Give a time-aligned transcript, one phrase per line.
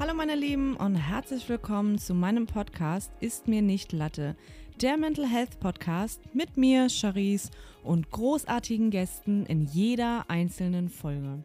[0.00, 4.34] Hallo meine Lieben und herzlich willkommen zu meinem Podcast Ist mir nicht Latte,
[4.80, 7.50] der Mental Health Podcast mit mir, Charisse
[7.84, 11.44] und großartigen Gästen in jeder einzelnen Folge.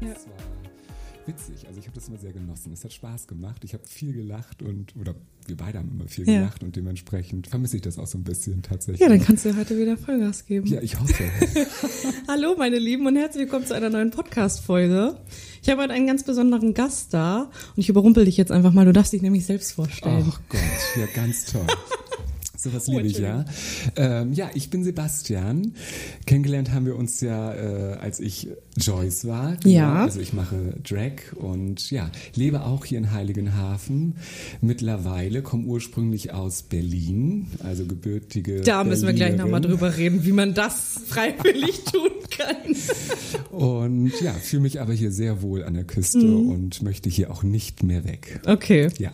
[0.00, 0.14] Ja.
[1.26, 1.66] Witzig.
[1.66, 2.72] Also ich habe das immer sehr genossen.
[2.72, 3.62] Es hat Spaß gemacht.
[3.64, 5.14] Ich habe viel gelacht und oder
[5.46, 6.40] wir beide haben immer viel ja.
[6.40, 9.00] gelacht und dementsprechend vermisse ich das auch so ein bisschen tatsächlich.
[9.00, 10.66] Ja, dann kannst du heute wieder Vollgas geben.
[10.66, 11.24] Ja, ich hoffe.
[12.28, 15.16] Hallo meine Lieben und herzlich willkommen zu einer neuen Podcast-Folge.
[15.62, 18.86] Ich habe heute einen ganz besonderen Gast da und ich überrumpel dich jetzt einfach mal.
[18.86, 20.24] Du darfst dich nämlich selbst vorstellen.
[20.26, 20.60] Ach Gott,
[20.96, 21.66] ja ganz toll.
[22.62, 23.44] Sowas liebe ich ja.
[23.96, 25.74] Ähm, ja, ich bin Sebastian.
[26.26, 29.56] Kennengelernt haben wir uns ja, äh, als ich Joyce war.
[29.56, 29.74] Genau.
[29.74, 29.94] Ja.
[30.02, 34.16] Also ich mache Drag und ja, lebe auch hier in Heiligenhafen.
[34.60, 38.60] Mittlerweile komme ursprünglich aus Berlin, also gebürtige.
[38.60, 42.76] Da müssen wir gleich nochmal drüber reden, wie man das freiwillig tun kann.
[43.50, 46.50] Und ja, fühle mich aber hier sehr wohl an der Küste mhm.
[46.50, 48.40] und möchte hier auch nicht mehr weg.
[48.46, 48.88] Okay.
[48.98, 49.12] Ja.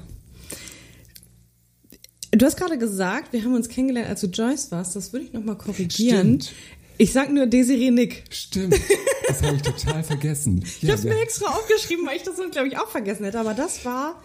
[2.38, 4.94] Du hast gerade gesagt, wir haben uns kennengelernt, als du Joyce warst.
[4.96, 6.40] Das würde ich nochmal korrigieren.
[6.40, 6.52] Stimmt.
[6.98, 8.24] Ich sag nur Desiree Nick.
[8.30, 8.78] Stimmt.
[9.28, 10.62] Das habe ich total vergessen.
[10.64, 13.40] ich ja, habe es mir extra aufgeschrieben, weil ich das, glaube ich, auch vergessen hätte.
[13.40, 14.22] Aber das war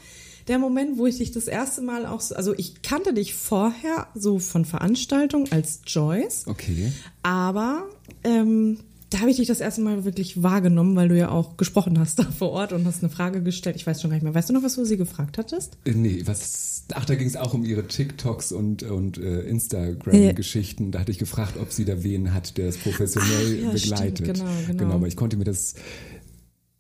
[0.48, 4.08] der Moment, wo ich dich das erste Mal auch, so, also ich kannte dich vorher
[4.14, 6.46] so von Veranstaltungen als Joyce.
[6.48, 6.92] Okay.
[7.24, 7.90] Aber
[8.24, 8.80] ähm,
[9.12, 12.18] da habe ich dich das erste Mal wirklich wahrgenommen, weil du ja auch gesprochen hast
[12.20, 13.76] da vor Ort und hast eine Frage gestellt.
[13.76, 14.34] Ich weiß schon gar nicht mehr.
[14.34, 15.78] Weißt du noch, was du sie gefragt hattest?
[15.84, 16.86] Äh, nee, was.
[16.94, 20.86] Ach, da ging es auch um ihre TikToks und, und äh, Instagram-Geschichten.
[20.86, 20.92] Ja.
[20.92, 24.18] Da hatte ich gefragt, ob sie da wen hat, der das professionell ach, ja, begleitet.
[24.18, 24.80] Stimmt, genau, genau.
[24.80, 25.76] Genau, aber ich konnte mir das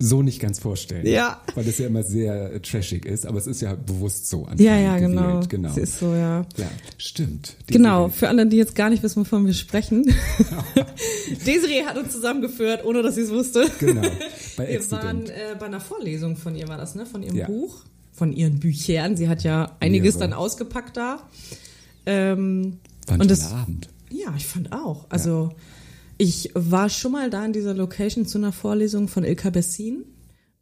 [0.01, 1.05] so nicht ganz vorstellen.
[1.05, 1.41] Ja.
[1.55, 4.47] Weil es ja immer sehr äh, trashig ist, aber es ist ja bewusst so.
[4.57, 5.41] Ja, ja, genau.
[5.47, 5.69] genau.
[5.69, 6.45] Es ist so, ja.
[6.57, 7.55] Ja, stimmt.
[7.67, 7.77] Desiree.
[7.77, 10.05] Genau, für alle, die jetzt gar nicht wissen, wovon wir sprechen.
[11.45, 13.69] Desiree hat uns zusammengeführt, ohne dass sie es wusste.
[13.79, 14.07] Genau.
[14.57, 17.05] Bei wir waren äh, bei einer Vorlesung von ihr, war das, ne?
[17.05, 17.47] Von ihrem ja.
[17.47, 17.83] Buch,
[18.13, 19.15] von ihren Büchern.
[19.15, 20.31] Sie hat ja einiges Mehrere.
[20.31, 21.29] dann ausgepackt da.
[22.05, 23.89] Ähm, war ein und das, Abend.
[24.09, 25.05] Ja, ich fand auch.
[25.09, 25.57] Also ja.
[26.21, 30.05] Ich war schon mal da in dieser Location zu einer Vorlesung von Ilka Bessin.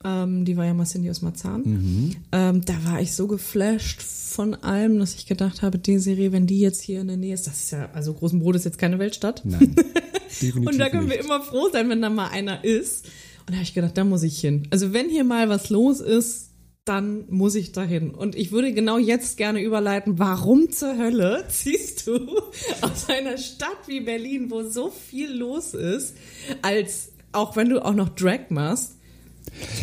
[0.05, 1.63] Ähm, die war ja mal Cindy aus Marzahn.
[1.65, 2.15] Mhm.
[2.31, 6.47] Ähm, da war ich so geflasht von allem, dass ich gedacht habe, die Serie, wenn
[6.47, 8.77] die jetzt hier in der Nähe ist, das ist ja, also Großen Brot ist jetzt
[8.77, 9.41] keine Weltstadt.
[9.43, 9.75] Nein.
[10.55, 11.17] Und da können nicht.
[11.17, 13.07] wir immer froh sein, wenn da mal einer ist.
[13.39, 14.65] Und da habe ich gedacht, da muss ich hin.
[14.69, 16.48] Also wenn hier mal was los ist,
[16.89, 18.09] dann muss ich dahin.
[18.09, 22.17] Und ich würde genau jetzt gerne überleiten, warum zur Hölle ziehst du
[22.81, 26.15] aus einer Stadt wie Berlin, wo so viel los ist,
[26.63, 28.95] als auch wenn du auch noch Drag machst,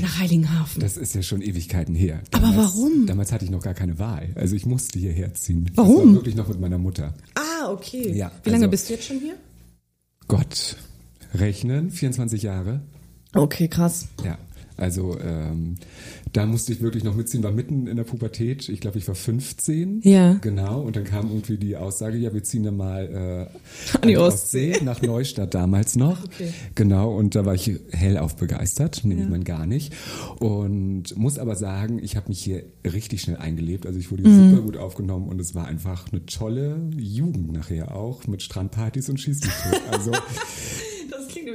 [0.00, 0.80] nach Heiligenhafen.
[0.80, 2.22] Das ist ja schon Ewigkeiten her.
[2.30, 3.06] Damals, Aber warum?
[3.06, 4.30] Damals hatte ich noch gar keine Wahl.
[4.34, 5.70] Also ich musste hierher ziehen.
[5.74, 5.96] Warum?
[5.96, 7.14] Das war wirklich noch mit meiner Mutter.
[7.34, 8.12] Ah, okay.
[8.12, 9.34] Ja, Wie lange also, bist du jetzt schon hier?
[10.28, 10.76] Gott,
[11.34, 12.80] rechnen, 24 Jahre.
[13.32, 14.08] Okay, krass.
[14.24, 14.38] Ja.
[14.76, 15.76] Also ähm,
[16.32, 18.68] da musste ich wirklich noch mitziehen, war mitten in der Pubertät.
[18.68, 20.00] Ich glaube, ich war 15.
[20.02, 20.34] Ja.
[20.34, 20.82] Genau.
[20.82, 24.72] Und dann kam irgendwie die Aussage, ja, wir ziehen dann mal äh, an die Ostsee.
[24.72, 26.24] Ostsee nach Neustadt damals noch.
[26.24, 26.52] Okay.
[26.74, 27.14] Genau.
[27.16, 29.28] Und da war ich hellauf begeistert, nehme ja.
[29.28, 29.94] man gar nicht.
[30.38, 33.86] Und muss aber sagen, ich habe mich hier richtig schnell eingelebt.
[33.86, 34.50] Also ich wurde mhm.
[34.50, 39.18] super gut aufgenommen und es war einfach eine tolle Jugend nachher auch mit Strandpartys und
[39.18, 39.50] Schießen.
[39.90, 40.12] Also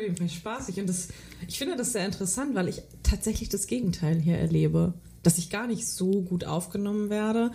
[0.02, 0.80] auf jeden Fall spaßig.
[0.80, 1.10] Und das,
[1.48, 4.94] ich finde das sehr interessant, weil ich tatsächlich das Gegenteil hier erlebe.
[5.24, 7.52] Dass ich gar nicht so gut aufgenommen werde.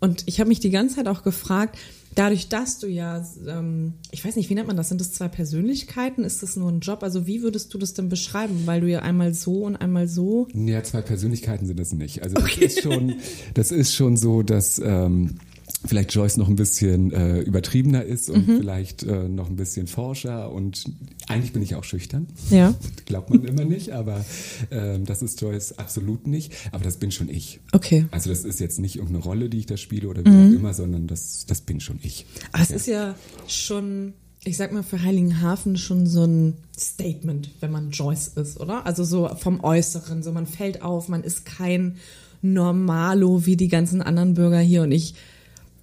[0.00, 1.78] Und ich habe mich die ganze Zeit auch gefragt,
[2.14, 4.88] dadurch, dass du ja, ähm, ich weiß nicht, wie nennt man das?
[4.88, 6.24] Sind das zwei Persönlichkeiten?
[6.24, 7.02] Ist das nur ein Job?
[7.02, 8.62] Also wie würdest du das denn beschreiben?
[8.66, 10.48] Weil du ja einmal so und einmal so.
[10.52, 12.22] Ja, zwei Persönlichkeiten sind das nicht.
[12.22, 12.64] Also das okay.
[12.66, 13.14] ist schon,
[13.54, 15.38] das ist schon so, dass ähm,
[15.84, 18.58] vielleicht Joyce noch ein bisschen äh, übertriebener ist und mhm.
[18.58, 20.84] vielleicht äh, noch ein bisschen forscher und
[21.28, 22.26] eigentlich bin ich auch schüchtern.
[22.50, 22.74] Ja.
[23.06, 24.24] Glaubt man immer nicht, aber
[24.70, 26.52] äh, das ist Joyce absolut nicht.
[26.72, 27.60] Aber das bin schon ich.
[27.72, 28.06] Okay.
[28.10, 30.48] Also das ist jetzt nicht irgendeine Rolle, die ich da spiele oder wie mhm.
[30.48, 32.26] auch immer, sondern das, das bin schon ich.
[32.52, 33.14] Aber es ist ja
[33.46, 38.86] schon, ich sag mal, für Heiligenhafen schon so ein Statement, wenn man Joyce ist, oder?
[38.86, 41.96] Also so vom Äußeren, so man fällt auf, man ist kein
[42.42, 45.14] Normalo wie die ganzen anderen Bürger hier und ich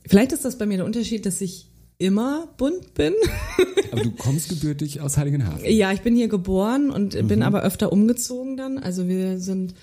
[0.07, 1.71] Vielleicht ist das bei mir der Unterschied, dass ich
[2.01, 3.13] immer bunt bin.
[3.91, 5.63] aber du kommst gebürtig aus Heiligenhafen.
[5.65, 7.27] Ja, ich bin hier geboren und mhm.
[7.27, 8.79] bin aber öfter umgezogen dann.
[8.79, 9.75] Also wir sind,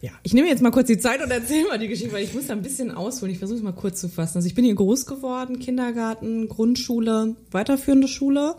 [0.00, 2.34] ja, ich nehme jetzt mal kurz die Zeit und erzähle mal die Geschichte, weil ich
[2.34, 3.32] muss da ein bisschen ausholen.
[3.32, 4.38] Ich versuche es mal kurz zu fassen.
[4.38, 8.54] Also ich bin hier groß geworden, Kindergarten, Grundschule, weiterführende Schule.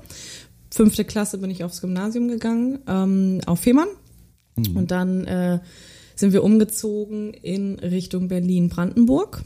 [0.70, 3.88] Fünfte Klasse bin ich aufs Gymnasium gegangen, ähm, auf Fehmarn.
[4.58, 4.76] Mhm.
[4.76, 5.60] Und dann äh,
[6.16, 9.44] sind wir umgezogen in Richtung Berlin-Brandenburg.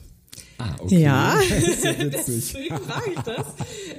[0.64, 1.02] Ah, okay.
[1.02, 3.46] Ja, deswegen frage ich das.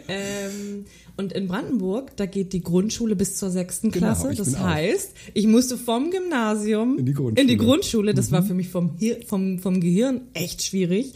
[0.09, 0.85] ähm,
[1.17, 4.33] und in Brandenburg, da geht die Grundschule bis zur sechsten Genau, Klasse.
[4.33, 4.65] ich das bin auch.
[4.65, 7.33] heißt, ich musste vom Gymnasium In die Grundschule.
[7.33, 7.39] Mhm.
[7.39, 8.15] In die Grundschule.
[8.15, 11.13] Das war für mich vom, vom, vom Gehirn echt schwierig,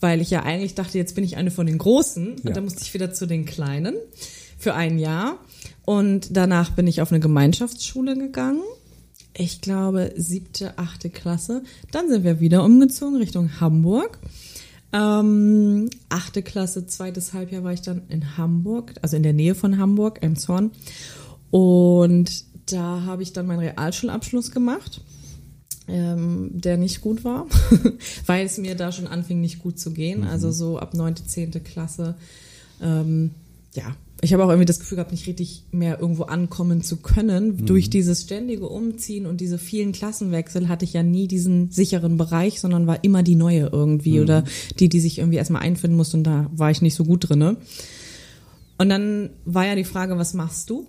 [0.00, 2.26] weil ich ja eigentlich dachte, jetzt bin ich eine von den Großen.
[2.28, 2.32] Ja.
[2.44, 3.96] Und dann musste ich wieder zu den Kleinen
[4.56, 5.38] für ein Jahr.
[5.84, 8.62] Und danach bin ich auf eine Gemeinschaftsschule gegangen.
[9.36, 11.62] Ich glaube, siebte, achte Klasse.
[11.92, 14.18] Dann sind wir wieder umgezogen Richtung Hamburg.
[14.92, 19.78] Ähm, achte Klasse, zweites Halbjahr war ich dann in Hamburg, also in der Nähe von
[19.78, 20.72] Hamburg, Elmshorn.
[21.50, 25.00] Und da habe ich dann meinen Realschulabschluss gemacht,
[25.88, 27.46] ähm, der nicht gut war,
[28.26, 30.24] weil es mir da schon anfing, nicht gut zu gehen.
[30.24, 32.16] Also so ab neunte, zehnte Klasse.
[32.82, 33.30] Ähm,
[33.74, 37.64] ja, ich habe auch irgendwie das Gefühl gehabt, nicht richtig mehr irgendwo ankommen zu können.
[37.64, 42.60] Durch dieses ständige Umziehen und diese vielen Klassenwechsel hatte ich ja nie diesen sicheren Bereich,
[42.60, 44.44] sondern war immer die neue irgendwie oder
[44.78, 47.56] die, die sich irgendwie erstmal einfinden musste und da war ich nicht so gut drinne.
[48.78, 50.86] Und dann war ja die Frage, was machst du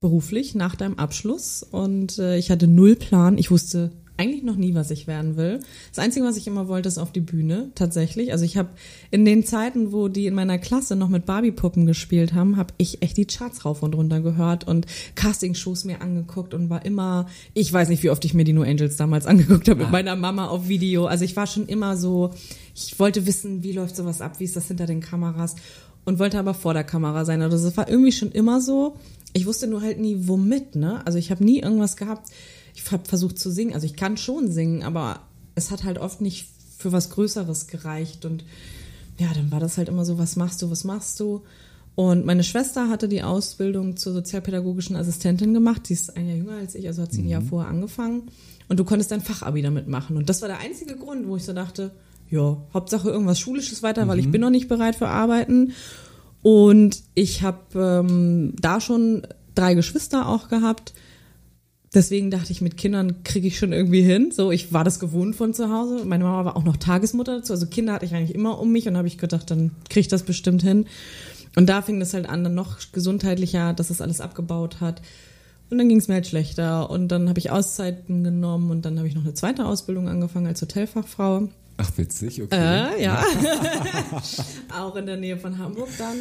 [0.00, 1.62] beruflich nach deinem Abschluss?
[1.62, 3.38] Und äh, ich hatte null Plan.
[3.38, 5.60] Ich wusste eigentlich noch nie, was ich werden will.
[5.88, 8.32] Das Einzige, was ich immer wollte, ist auf die Bühne, tatsächlich.
[8.32, 8.68] Also ich habe
[9.10, 13.02] in den Zeiten, wo die in meiner Klasse noch mit Barbie-Puppen gespielt haben, habe ich
[13.02, 17.72] echt die Charts rauf und runter gehört und Castingshows mir angeguckt und war immer, ich
[17.72, 20.48] weiß nicht, wie oft ich mir die No Angels damals angeguckt habe mit meiner Mama
[20.48, 21.06] auf Video.
[21.06, 22.30] Also ich war schon immer so,
[22.74, 25.54] ich wollte wissen, wie läuft sowas ab, wie ist das hinter den Kameras
[26.04, 27.40] und wollte aber vor der Kamera sein.
[27.40, 28.96] Also das war irgendwie schon immer so.
[29.32, 31.06] Ich wusste nur halt nie, womit, ne?
[31.06, 32.28] Also ich habe nie irgendwas gehabt.
[32.74, 33.74] Ich habe versucht zu singen.
[33.74, 35.20] Also ich kann schon singen, aber
[35.54, 38.24] es hat halt oft nicht für was Größeres gereicht.
[38.24, 38.44] Und
[39.18, 41.42] ja, dann war das halt immer so, was machst du, was machst du?
[41.94, 45.88] Und meine Schwester hatte die Ausbildung zur sozialpädagogischen Assistentin gemacht.
[45.88, 48.30] Die ist ein Jahr jünger als ich, also hat sie ein Jahr vorher angefangen.
[48.68, 50.16] Und du konntest dein Fachabi damit machen.
[50.16, 51.90] Und das war der einzige Grund, wo ich so dachte,
[52.30, 55.72] ja, Hauptsache irgendwas Schulisches weiter, weil ich bin noch nicht bereit für Arbeiten.
[56.42, 60.94] Und ich habe ähm, da schon drei Geschwister auch gehabt.
[61.92, 64.30] Deswegen dachte ich, mit Kindern kriege ich schon irgendwie hin.
[64.30, 66.04] So, ich war das gewohnt von zu Hause.
[66.04, 67.52] Meine Mama war auch noch Tagesmutter dazu.
[67.52, 70.08] Also Kinder hatte ich eigentlich immer um mich und habe ich gedacht, dann kriege ich
[70.08, 70.86] das bestimmt hin.
[71.56, 75.02] Und da fing das halt an, dann noch gesundheitlicher, dass es alles abgebaut hat.
[75.68, 76.90] Und dann ging es mir halt schlechter.
[76.90, 80.46] Und dann habe ich Auszeiten genommen und dann habe ich noch eine zweite Ausbildung angefangen
[80.46, 81.48] als Hotelfachfrau.
[81.76, 82.56] Ach, witzig, okay.
[82.98, 83.24] Äh, ja.
[84.78, 86.18] auch in der Nähe von Hamburg dann.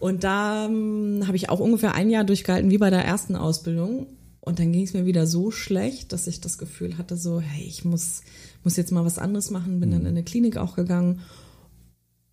[0.00, 4.06] Und da ähm, habe ich auch ungefähr ein Jahr durchgehalten, wie bei der ersten Ausbildung.
[4.48, 7.66] Und dann ging es mir wieder so schlecht, dass ich das Gefühl hatte, so, hey,
[7.66, 8.22] ich muss,
[8.64, 9.78] muss jetzt mal was anderes machen.
[9.78, 11.20] Bin dann in eine Klinik auch gegangen.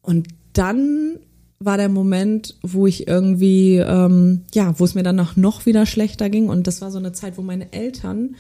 [0.02, 1.20] Und dann
[1.60, 6.30] war der Moment, wo ich irgendwie, ähm, ja, wo es mir dann noch, wieder schlechter
[6.30, 6.48] ging.
[6.48, 8.38] Und das war so eine Zeit, wo meine Eltern,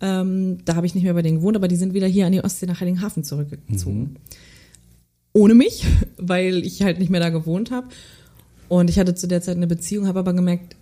[0.00, 2.32] ähm, da habe ich nicht mehr bei denen gewohnt, aber die sind wieder hier an
[2.32, 4.16] die Ostsee nach Heiligenhafen zurückgezogen.
[5.34, 5.84] Ohne mich,
[6.16, 7.88] weil ich halt nicht mehr da gewohnt habe.
[8.68, 10.76] Und ich hatte zu der Zeit eine Beziehung, habe aber gemerkt,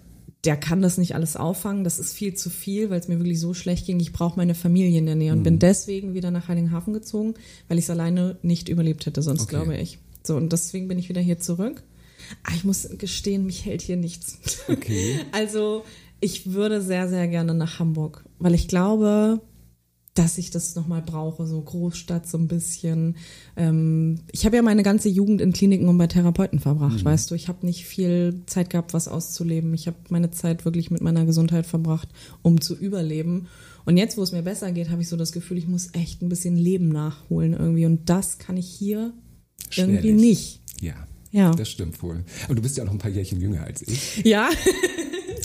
[0.46, 1.84] der kann das nicht alles auffangen.
[1.84, 3.98] Das ist viel zu viel, weil es mir wirklich so schlecht ging.
[4.00, 7.34] Ich brauche meine Familie in der Nähe und bin deswegen wieder nach Heiligenhafen gezogen,
[7.68, 9.50] weil ich es alleine nicht überlebt hätte, sonst Okay.
[9.50, 9.98] glaube ich.
[10.22, 11.82] So, und deswegen bin ich wieder hier zurück.
[12.44, 14.38] Ah, ich muss gestehen, mich hält hier nichts.
[14.68, 15.20] Okay.
[15.32, 15.84] Also,
[16.20, 19.40] ich würde sehr, sehr gerne nach Hamburg, weil ich glaube,
[20.18, 23.16] dass ich das nochmal brauche, so Großstadt so ein bisschen.
[23.56, 27.34] Ähm, ich habe ja meine ganze Jugend in Kliniken und bei Therapeuten verbracht, weißt du.
[27.34, 29.74] Ich habe nicht viel Zeit gehabt, was auszuleben.
[29.74, 32.08] Ich habe meine Zeit wirklich mit meiner Gesundheit verbracht,
[32.42, 33.46] um zu überleben.
[33.84, 36.22] Und jetzt, wo es mir besser geht, habe ich so das Gefühl, ich muss echt
[36.22, 37.86] ein bisschen Leben nachholen irgendwie.
[37.86, 39.12] Und das kann ich hier
[39.76, 40.14] irgendwie Schwerlich.
[40.14, 40.60] nicht.
[40.80, 40.94] Ja.
[41.30, 41.50] Ja.
[41.52, 42.24] Das stimmt wohl.
[42.48, 44.24] Und du bist ja auch noch ein paar Jährchen jünger als ich.
[44.24, 44.48] Ja.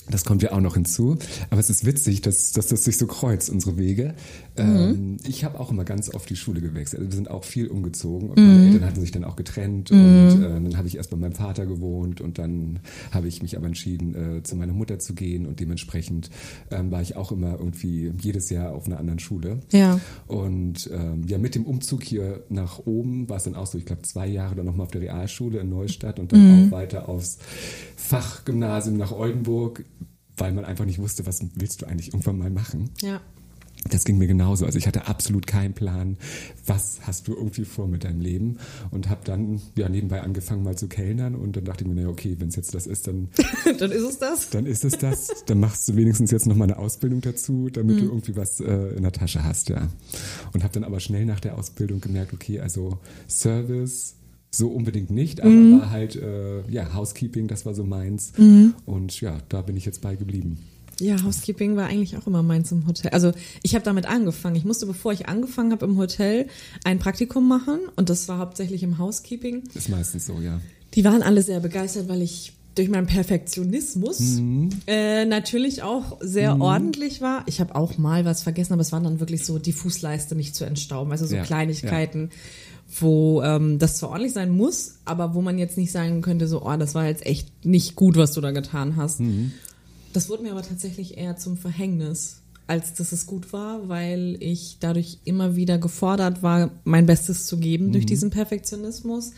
[0.10, 1.18] Das kommt ja auch noch hinzu.
[1.50, 4.14] Aber es ist witzig, dass, dass das sich so kreuzt, unsere Wege.
[4.58, 7.02] Ähm, ich habe auch immer ganz oft die Schule gewechselt.
[7.02, 8.30] Also wir sind auch viel umgezogen.
[8.30, 9.92] Und meine Eltern hatten sich dann auch getrennt.
[9.92, 12.22] Und äh, dann habe ich erst bei meinem Vater gewohnt.
[12.22, 12.80] Und dann
[13.12, 15.46] habe ich mich aber entschieden, äh, zu meiner Mutter zu gehen.
[15.46, 16.30] Und dementsprechend
[16.70, 19.60] ähm, war ich auch immer irgendwie jedes Jahr auf einer anderen Schule.
[19.72, 20.00] Ja.
[20.28, 23.86] Und ähm, ja, mit dem Umzug hier nach oben war es dann auch so, ich
[23.86, 27.38] glaube, zwei Jahre dann nochmal auf der Realschule in Neustadt und dann auch weiter aufs
[27.96, 29.86] Fachgymnasium nach Oldenburg,
[30.38, 32.90] weil man einfach nicht wusste, was willst du eigentlich irgendwann mal machen.
[33.02, 33.22] Ja.
[33.90, 34.66] Das ging mir genauso.
[34.66, 36.18] Also ich hatte absolut keinen Plan,
[36.66, 38.58] was hast du irgendwie vor mit deinem Leben
[38.92, 42.10] und habe dann ja nebenbei angefangen mal zu kellnern und dann dachte ich mir, naja,
[42.10, 43.30] okay, wenn es jetzt das ist, dann
[43.80, 44.50] Dann ist es das.
[44.52, 45.46] dann ist es das.
[45.48, 48.96] Dann machst du wenigstens jetzt noch mal eine Ausbildung dazu, damit du irgendwie was äh,
[48.96, 49.90] in der Tasche hast, ja.
[50.54, 54.16] Und habe dann aber schnell nach der Ausbildung gemerkt, okay, also Service
[54.52, 58.34] so unbedingt nicht, aber war halt äh, ja Housekeeping, das war so meins.
[58.86, 60.60] Und ja, da bin ich jetzt bei geblieben.
[61.02, 63.12] Ja, Housekeeping war eigentlich auch immer meins im Hotel.
[63.12, 63.32] Also
[63.64, 64.56] ich habe damit angefangen.
[64.56, 66.48] Ich musste, bevor ich angefangen habe im Hotel,
[66.84, 69.64] ein Praktikum machen und das war hauptsächlich im Housekeeping.
[69.74, 70.62] Ist meistens so, ja.
[70.94, 74.70] Die waren alle sehr begeistert, weil ich durch meinen Perfektionismus mhm.
[74.88, 76.62] äh, natürlich auch sehr mhm.
[76.62, 77.44] ordentlich war.
[77.48, 80.56] Ich habe auch mal was vergessen, aber es waren dann wirklich so die Fußleiste nicht
[80.56, 82.30] zu entstauben, also so ja, Kleinigkeiten.
[82.32, 82.38] Ja
[83.00, 86.66] wo ähm, das zwar ordentlich sein muss, aber wo man jetzt nicht sagen könnte, so,
[86.66, 89.22] oh, das war jetzt echt nicht gut, was du da getan hast.
[89.22, 89.54] Mhm.
[90.14, 94.78] Das wurde mir aber tatsächlich eher zum Verhängnis, als dass es gut war, weil ich
[94.80, 97.92] dadurch immer wieder gefordert war, mein Bestes zu geben mhm.
[97.94, 99.32] durch diesen Perfektionismus.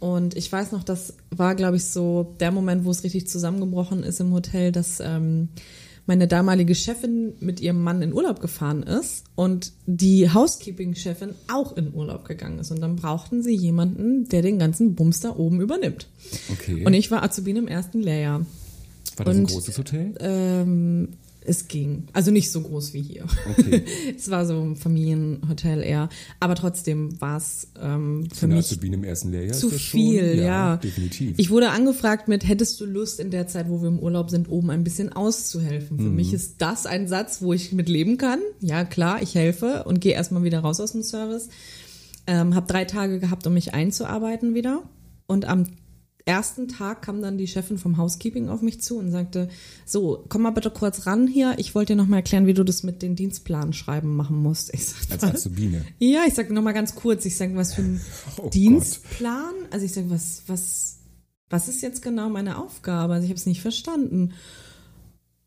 [0.00, 4.02] Und ich weiß noch, das war, glaube ich, so der Moment, wo es richtig zusammengebrochen
[4.02, 5.48] ist im Hotel, dass ähm,
[6.06, 11.94] meine damalige Chefin mit ihrem Mann in Urlaub gefahren ist und die Housekeeping-Chefin auch in
[11.94, 12.70] Urlaub gegangen ist.
[12.70, 16.08] Und dann brauchten sie jemanden, der den ganzen Bums da oben übernimmt.
[16.52, 16.84] Okay.
[16.84, 18.44] Und ich war Azubine im ersten Lehrjahr.
[19.16, 20.14] War das und, ein großes Hotel?
[20.20, 21.08] Ähm,
[21.46, 22.04] es ging.
[22.12, 23.26] Also nicht so groß wie hier.
[23.50, 23.84] Okay.
[24.16, 26.08] es war so ein Familienhotel eher.
[26.40, 30.36] Aber trotzdem war es ähm, für mich Azubine im ersten Lehrjahr zu viel.
[30.38, 31.34] Ja, ja, definitiv.
[31.38, 34.48] Ich wurde angefragt mit, hättest du Lust in der Zeit, wo wir im Urlaub sind,
[34.48, 35.98] oben ein bisschen auszuhelfen?
[35.98, 36.16] Für mhm.
[36.16, 38.40] mich ist das ein Satz, wo ich mit leben kann.
[38.60, 41.48] Ja, klar, ich helfe und gehe erstmal wieder raus aus dem Service.
[42.26, 44.82] Ähm, habe drei Tage gehabt, um mich einzuarbeiten wieder.
[45.26, 45.66] Und am
[46.26, 49.48] ersten Tag kam dann die Chefin vom Housekeeping auf mich zu und sagte,
[49.84, 51.54] so, komm mal bitte kurz ran hier.
[51.58, 54.72] Ich wollte dir noch mal erklären, wie du das mit den Dienstplanschreiben machen musst.
[54.72, 55.84] Ich sag, Als Azubine.
[55.98, 57.26] Ja, ich sag noch mal ganz kurz.
[57.26, 58.00] Ich sag, was für ein
[58.38, 59.52] oh Dienstplan?
[59.62, 59.72] Gott.
[59.72, 60.98] Also ich sag, was, was,
[61.50, 63.14] was ist jetzt genau meine Aufgabe?
[63.14, 64.32] Also ich habe es nicht verstanden.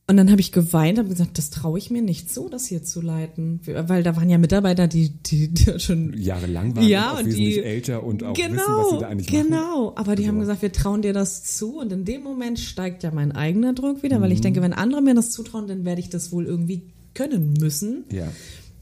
[0.10, 2.82] Und dann habe ich geweint und gesagt, das traue ich mir nicht so, das hier
[2.82, 3.60] zu leiten.
[3.66, 7.60] Weil da waren ja Mitarbeiter, die, die, die schon jahrelang waren ja, und, und die,
[7.60, 9.50] älter und auch genau, wissen, was sie da eigentlich genau.
[9.50, 9.50] machen.
[9.50, 10.28] Genau, aber die also.
[10.30, 11.80] haben gesagt, wir trauen dir das zu.
[11.80, 14.24] Und in dem Moment steigt ja mein eigener Druck wieder, mhm.
[14.24, 14.44] weil ich mhm.
[14.44, 16.84] denke, wenn andere mir das zutrauen, dann werde ich das wohl irgendwie
[17.14, 18.06] können müssen.
[18.10, 18.32] Ja.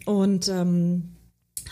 [0.06, 1.16] Und ähm,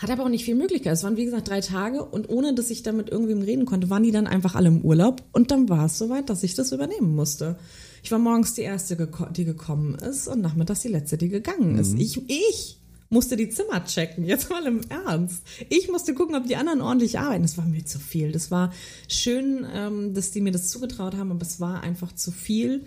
[0.00, 0.94] hat aber auch nicht viel Möglichkeit.
[0.94, 4.02] Es waren, wie gesagt, drei Tage und ohne, dass ich damit irgendwem reden konnte, waren
[4.02, 7.14] die dann einfach alle im Urlaub und dann war es soweit, dass ich das übernehmen
[7.14, 7.56] musste.
[8.04, 11.94] Ich war morgens die erste, die gekommen ist und nachmittags die letzte, die gegangen ist.
[11.94, 12.00] Mhm.
[12.00, 15.42] Ich, ich musste die Zimmer checken, jetzt mal im Ernst.
[15.70, 17.44] Ich musste gucken, ob die anderen ordentlich arbeiten.
[17.44, 18.30] Das war mir zu viel.
[18.30, 18.74] Das war
[19.08, 22.84] schön, ähm, dass die mir das zugetraut haben, aber es war einfach zu viel.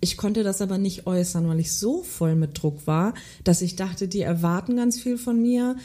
[0.00, 3.74] Ich konnte das aber nicht äußern, weil ich so voll mit Druck war, dass ich
[3.74, 5.76] dachte, die erwarten ganz viel von mir.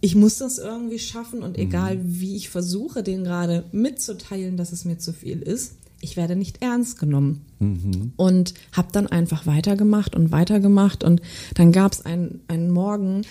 [0.00, 1.64] Ich muss das irgendwie schaffen und mhm.
[1.64, 6.36] egal wie ich versuche, denen gerade mitzuteilen, dass es mir zu viel ist, ich werde
[6.36, 7.46] nicht ernst genommen.
[7.60, 8.12] Mhm.
[8.16, 11.04] Und habe dann einfach weitergemacht und weitergemacht.
[11.04, 11.22] Und
[11.54, 13.22] dann gab es einen, einen Morgen,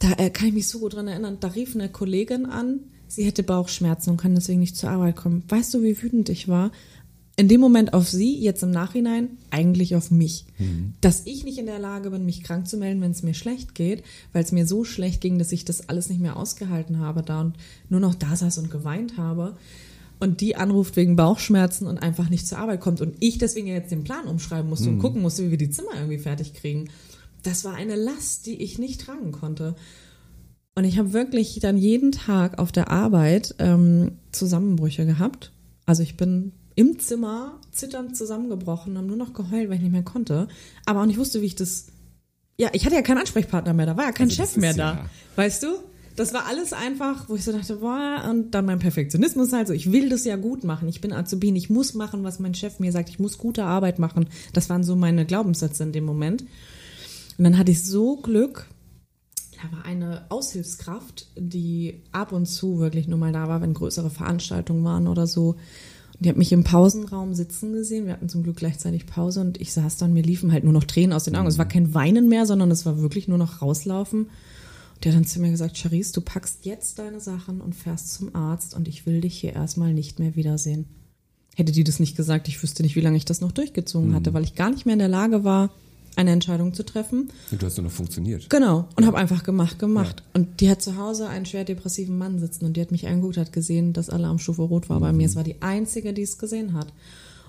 [0.00, 3.24] da äh, kann ich mich so gut dran erinnern, da rief eine Kollegin an, sie
[3.24, 5.44] hätte Bauchschmerzen und kann deswegen nicht zur Arbeit kommen.
[5.48, 6.72] Weißt du, wie wütend ich war?
[7.38, 10.46] In dem Moment auf sie, jetzt im Nachhinein, eigentlich auf mich.
[10.58, 10.94] Mhm.
[11.02, 13.74] Dass ich nicht in der Lage bin, mich krank zu melden, wenn es mir schlecht
[13.74, 14.02] geht,
[14.32, 17.42] weil es mir so schlecht ging, dass ich das alles nicht mehr ausgehalten habe da
[17.42, 17.56] und
[17.88, 19.56] nur noch da saß und geweint habe
[20.18, 23.90] und die anruft wegen Bauchschmerzen und einfach nicht zur Arbeit kommt und ich deswegen jetzt
[23.90, 24.94] den Plan umschreiben musste mhm.
[24.94, 26.88] und gucken musste, wie wir die Zimmer irgendwie fertig kriegen.
[27.42, 29.76] Das war eine Last, die ich nicht tragen konnte.
[30.74, 35.52] Und ich habe wirklich dann jeden Tag auf der Arbeit ähm, Zusammenbrüche gehabt.
[35.86, 39.92] Also ich bin im Zimmer zitternd zusammengebrochen und habe nur noch geheult, weil ich nicht
[39.92, 40.48] mehr konnte.
[40.84, 41.86] Aber auch nicht wusste, wie ich das.
[42.58, 44.94] Ja, ich hatte ja keinen Ansprechpartner mehr, da war ja kein also Chef mehr da.
[44.94, 45.10] Ja.
[45.36, 45.68] Weißt du?
[46.16, 49.74] Das war alles einfach, wo ich so dachte, boah, und dann mein Perfektionismus halt so,
[49.74, 50.88] ich will das ja gut machen.
[50.88, 53.98] Ich bin Azubin, ich muss machen, was mein Chef mir sagt, ich muss gute Arbeit
[53.98, 54.26] machen.
[54.52, 56.42] Das waren so meine Glaubenssätze in dem Moment.
[57.38, 58.66] Und dann hatte ich so Glück,
[59.62, 64.10] da war eine Aushilfskraft, die ab und zu wirklich nur mal da war, wenn größere
[64.10, 65.50] Veranstaltungen waren oder so.
[65.50, 68.06] Und die hat mich im Pausenraum sitzen gesehen.
[68.06, 70.72] Wir hatten zum Glück gleichzeitig Pause und ich saß da und mir liefen halt nur
[70.72, 71.46] noch Tränen aus den Augen.
[71.46, 74.30] Es war kein Weinen mehr, sondern es war wirklich nur noch rauslaufen.
[75.02, 78.34] Der hat dann zu mir gesagt, Charisse, du packst jetzt deine Sachen und fährst zum
[78.34, 80.86] Arzt und ich will dich hier erstmal nicht mehr wiedersehen.
[81.54, 84.14] Hätte die das nicht gesagt, ich wüsste nicht, wie lange ich das noch durchgezogen mhm.
[84.14, 85.70] hatte, weil ich gar nicht mehr in der Lage war,
[86.16, 87.30] eine Entscheidung zu treffen.
[87.50, 88.48] Und du hast doch noch funktioniert.
[88.50, 88.88] Genau.
[88.96, 89.06] Und ja.
[89.06, 90.20] habe einfach gemacht, gemacht.
[90.20, 90.40] Ja.
[90.40, 93.36] Und die hat zu Hause einen schwer depressiven Mann sitzen und die hat mich angeguckt,
[93.36, 95.02] hat gesehen, dass Alarmstufe rot war mhm.
[95.02, 95.26] bei mir.
[95.26, 96.92] Es war die einzige, die es gesehen hat.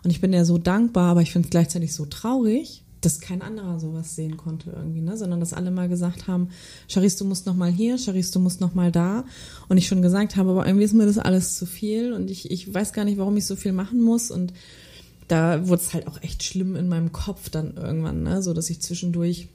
[0.03, 3.41] Und ich bin der so dankbar, aber ich finde es gleichzeitig so traurig, dass kein
[3.41, 5.17] anderer sowas sehen konnte irgendwie, ne?
[5.17, 6.49] sondern dass alle mal gesagt haben,
[6.87, 9.25] Charisse, du musst noch mal hier, Charisse, du musst noch mal da.
[9.69, 12.49] Und ich schon gesagt habe, aber irgendwie ist mir das alles zu viel und ich,
[12.49, 14.31] ich weiß gar nicht, warum ich so viel machen muss.
[14.31, 14.53] Und
[15.27, 18.41] da wurde es halt auch echt schlimm in meinem Kopf dann irgendwann, ne?
[18.41, 19.49] so dass ich zwischendurch,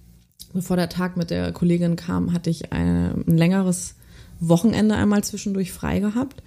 [0.52, 3.96] bevor der Tag mit der Kollegin kam, hatte ich ein, ein längeres
[4.40, 6.42] Wochenende einmal zwischendurch frei gehabt.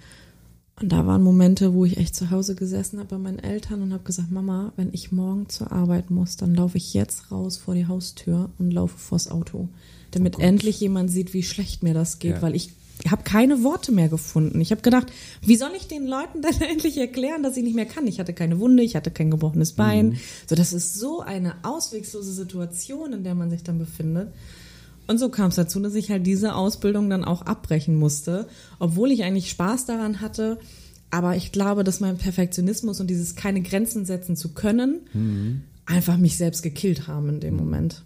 [0.80, 3.94] Und da waren Momente, wo ich echt zu Hause gesessen habe bei meinen Eltern und
[3.94, 7.74] habe gesagt, Mama, wenn ich morgen zur Arbeit muss, dann laufe ich jetzt raus vor
[7.74, 9.68] die Haustür und laufe vors Auto,
[10.10, 12.42] damit Oh endlich jemand sieht, wie schlecht mir das geht, Ja.
[12.42, 12.72] weil ich
[13.10, 14.60] habe keine Worte mehr gefunden.
[14.60, 15.06] Ich habe gedacht,
[15.42, 18.06] wie soll ich den Leuten denn endlich erklären, dass ich nicht mehr kann?
[18.06, 20.18] Ich hatte keine Wunde, ich hatte kein gebrochenes Bein.
[20.46, 24.28] So, das ist so eine auswegslose Situation, in der man sich dann befindet.
[25.06, 28.46] Und so kam es dazu, dass ich halt diese Ausbildung dann auch abbrechen musste,
[28.78, 30.58] obwohl ich eigentlich Spaß daran hatte.
[31.10, 36.36] Aber ich glaube, dass mein Perfektionismus und dieses keine Grenzen setzen zu können, einfach mich
[36.36, 38.02] selbst gekillt haben in dem Moment.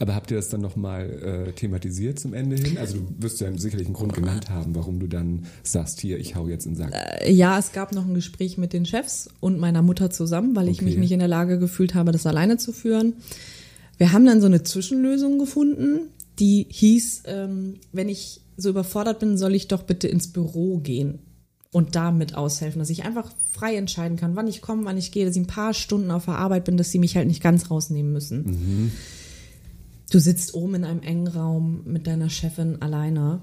[0.00, 2.78] Aber habt ihr das dann nochmal äh, thematisiert zum Ende hin?
[2.78, 6.34] Also du wirst ja sicherlich einen Grund genannt haben, warum du dann sagst, hier, ich
[6.34, 6.92] hau jetzt in den Sack.
[7.20, 10.68] Äh, Ja, es gab noch ein Gespräch mit den Chefs und meiner Mutter zusammen, weil
[10.68, 10.86] ich Okay.
[10.86, 13.12] mich nicht in der Lage gefühlt habe, das alleine zu führen.
[13.96, 19.36] Wir haben dann so eine Zwischenlösung gefunden, die hieß, ähm, wenn ich so überfordert bin,
[19.36, 21.18] soll ich doch bitte ins Büro gehen
[21.72, 25.26] und damit aushelfen, dass ich einfach frei entscheiden kann, wann ich komme, wann ich gehe,
[25.26, 27.70] dass ich ein paar Stunden auf der Arbeit bin, dass sie mich halt nicht ganz
[27.70, 28.92] rausnehmen müssen.
[30.10, 33.40] Du sitzt oben in einem engen Raum mit deiner Chefin alleine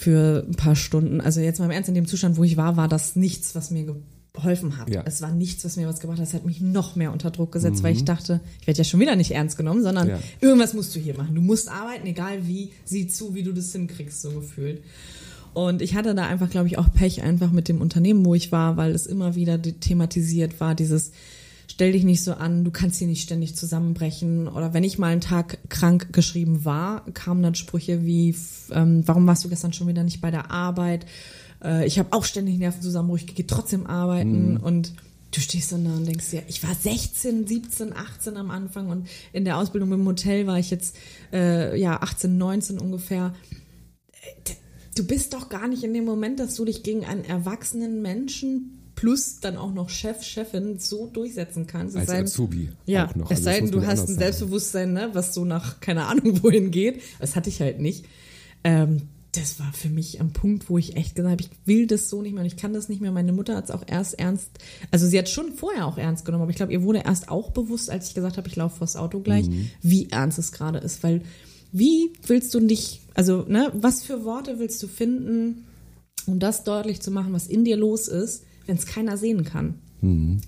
[0.00, 1.20] für ein paar Stunden.
[1.20, 3.70] Also jetzt mal im Ernst, in dem Zustand, wo ich war, war das nichts, was
[3.70, 3.84] mir
[4.32, 4.88] geholfen hat.
[4.90, 5.02] Ja.
[5.06, 6.26] Es war nichts, was mir was gebracht hat.
[6.28, 9.00] Es hat mich noch mehr unter Druck gesetzt, weil ich dachte, ich werde ja schon
[9.00, 10.18] wieder nicht ernst genommen, sondern Ja.
[10.40, 11.34] irgendwas musst du hier machen.
[11.34, 14.82] Du musst arbeiten, egal wie, sieh zu, wie du das hinkriegst, so gefühlt.
[15.52, 18.52] Und ich hatte da einfach, glaube ich, auch Pech einfach mit dem Unternehmen, wo ich
[18.52, 21.10] war, weil es immer wieder de- thematisiert war, dieses
[21.66, 24.48] stell dich nicht so an, du kannst hier nicht ständig zusammenbrechen.
[24.48, 28.34] Oder wenn ich mal einen Tag krank geschrieben war, kamen dann Sprüche wie,
[28.70, 31.06] ähm, warum warst du gestern schon wieder nicht bei der Arbeit?
[31.62, 34.94] Äh, ich habe auch ständig Nervenzusammenbruch, ich gehe trotzdem arbeiten und
[35.32, 39.08] du stehst dann da und denkst dir, ich war 16, 17, 18 am Anfang und
[39.32, 40.96] in der Ausbildung im Hotel war ich jetzt
[41.32, 43.34] äh, ja 18, 19 ungefähr
[44.96, 48.76] du bist doch gar nicht in dem Moment, dass du dich gegen einen erwachsenen Menschen
[48.94, 51.94] plus dann auch noch Chef, Chefin so durchsetzen kannst.
[51.94, 53.30] Es Als sei denn- Azubi ja, auch noch.
[53.30, 54.14] es Also sei denn, du hast ein.
[54.16, 57.00] Selbstbewusstsein, ne, was so nach keine Ahnung wohin geht.
[57.18, 58.04] Das hatte ich halt nicht.
[58.62, 59.02] Ähm,
[59.32, 62.20] das war für mich am Punkt, wo ich echt gesagt habe, ich will das so
[62.20, 63.12] nicht mehr und ich kann das nicht mehr.
[63.12, 64.50] Meine Mutter hat es auch erst ernst,
[64.90, 67.50] also sie hat schon vorher auch ernst genommen, aber ich glaube, ihr wurde erst auch
[67.52, 69.70] bewusst, als ich gesagt habe, ich laufe vors Auto gleich, Mhm.
[69.82, 71.22] wie ernst es gerade ist, weil
[71.72, 75.66] wie willst du nicht, also ne, was für Worte willst du finden,
[76.26, 79.74] um das deutlich zu machen, was in dir los ist, wenn es keiner sehen kann?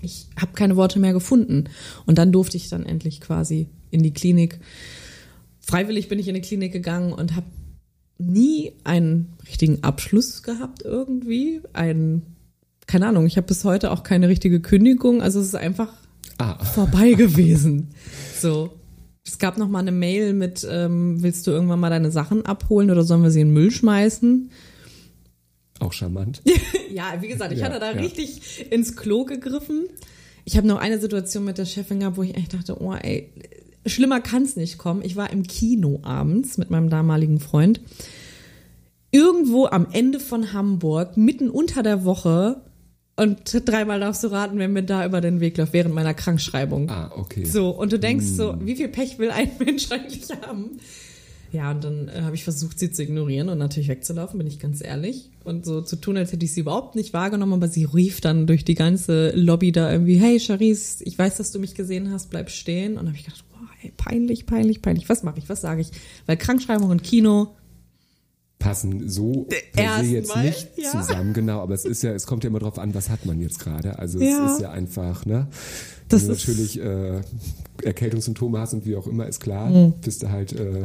[0.01, 1.65] Ich habe keine Worte mehr gefunden.
[2.07, 4.59] Und dann durfte ich dann endlich quasi in die Klinik.
[5.61, 7.47] Freiwillig bin ich in die Klinik gegangen und habe
[8.27, 11.61] nie einen richtigen Abschluss gehabt irgendwie.
[11.73, 12.23] Ein,
[12.87, 15.23] keine Ahnung, ich habe bis heute auch keine richtige Kündigung.
[15.23, 15.89] Also es ist einfach
[16.39, 17.89] Ah, vorbei gewesen.
[18.41, 18.71] So.
[19.25, 22.91] Es gab noch mal eine Mail mit, ähm, willst du irgendwann mal deine Sachen abholen
[22.91, 24.51] oder sollen wir sie in den Müll schmeißen?
[25.81, 26.43] auch charmant.
[26.93, 27.99] Ja, wie gesagt, ich Ja, hatte da ja.
[28.01, 29.87] richtig ins Klo gegriffen.
[30.45, 33.31] Ich habe noch eine Situation mit der Chefin gehabt, wo ich echt dachte, oh ey,
[33.87, 35.03] schlimmer kann's nicht kommen.
[35.03, 37.81] Ich war im Kino abends mit meinem damaligen Freund.
[39.11, 42.63] Irgendwo am Ende von Hamburg, mitten unter der Woche.
[43.15, 46.89] Und dreimal darfst du raten, wer mir da über den Weg läuft, während meiner Krankschreibung.
[46.89, 47.45] Ah, okay.
[47.45, 50.79] So, und du denkst so, wie viel Pech will ein Mensch eigentlich haben?
[51.53, 54.59] Ja, und dann äh, habe ich versucht, sie zu ignorieren und natürlich wegzulaufen, bin ich
[54.59, 55.29] ganz ehrlich.
[55.45, 58.47] Und so zu tun, als hätte ich sie überhaupt nicht wahrgenommen, aber sie rief dann
[58.47, 62.31] durch die ganze Lobby da irgendwie, hey Charisse, ich weiß, dass du mich gesehen hast,
[62.31, 62.97] bleib stehen.
[62.97, 63.45] Und habe ich gedacht,
[63.97, 65.09] peinlich, peinlich, peinlich.
[65.09, 65.91] Was mache ich, was sage ich?
[66.27, 67.55] Weil Krankschreibung und Kino,
[68.59, 70.91] passen so per se jetzt Erstmal, nicht ja.
[70.93, 73.41] zusammen, genau, aber es ist ja, es kommt ja immer drauf an, was hat man
[73.41, 73.99] jetzt gerade.
[73.99, 74.47] Also Ja.
[74.47, 75.49] es ist ja einfach, ne?
[76.09, 77.21] Das Wenn du natürlich äh,
[77.83, 79.95] Erkältungssymptome hast und wie auch immer, ist klar, Mhm.
[80.05, 80.85] bist du halt äh,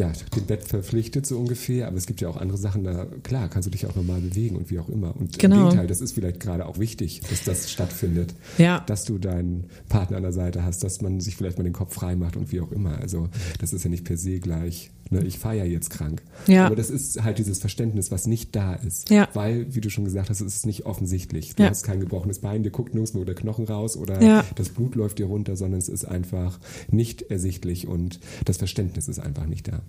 [0.00, 3.50] ja, dem Bett verpflichtet so ungefähr, aber es gibt ja auch andere Sachen, da klar,
[3.50, 5.14] kannst du dich auch normal bewegen und wie auch immer.
[5.14, 5.56] Und Genau.
[5.56, 8.34] im Gegenteil, das ist vielleicht gerade auch wichtig, dass das stattfindet.
[8.56, 8.80] Ja.
[8.86, 11.94] Dass du deinen Partner an der Seite hast, dass man sich vielleicht mal den Kopf
[11.94, 12.96] frei macht und wie auch immer.
[12.98, 13.28] Also
[13.60, 16.22] das ist ja nicht per se gleich, ne, ich fahre ja jetzt krank.
[16.46, 16.66] Ja.
[16.66, 19.10] Aber das ist halt dieses Verständnis, was nicht da ist.
[19.10, 19.28] Ja.
[19.34, 21.54] Weil, wie du schon gesagt hast, es ist nicht offensichtlich.
[21.56, 21.70] Du Ja.
[21.70, 24.44] hast kein gebrochenes Bein, dir guckt nirgendwo der Knochen raus oder Ja.
[24.54, 26.58] das Blut läuft dir runter, sondern es ist einfach
[26.90, 29.80] nicht ersichtlich und das Verständnis ist einfach nicht da.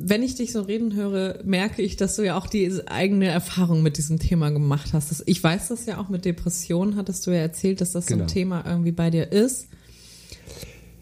[0.00, 3.82] wenn ich dich so reden höre, merke ich, dass du ja auch die eigene Erfahrung
[3.82, 5.24] mit diesem Thema gemacht hast.
[5.26, 8.24] Ich weiß das ja auch mit Depressionen, hattest du ja erzählt, dass das so Genau.
[8.26, 9.66] ein Thema irgendwie bei dir ist.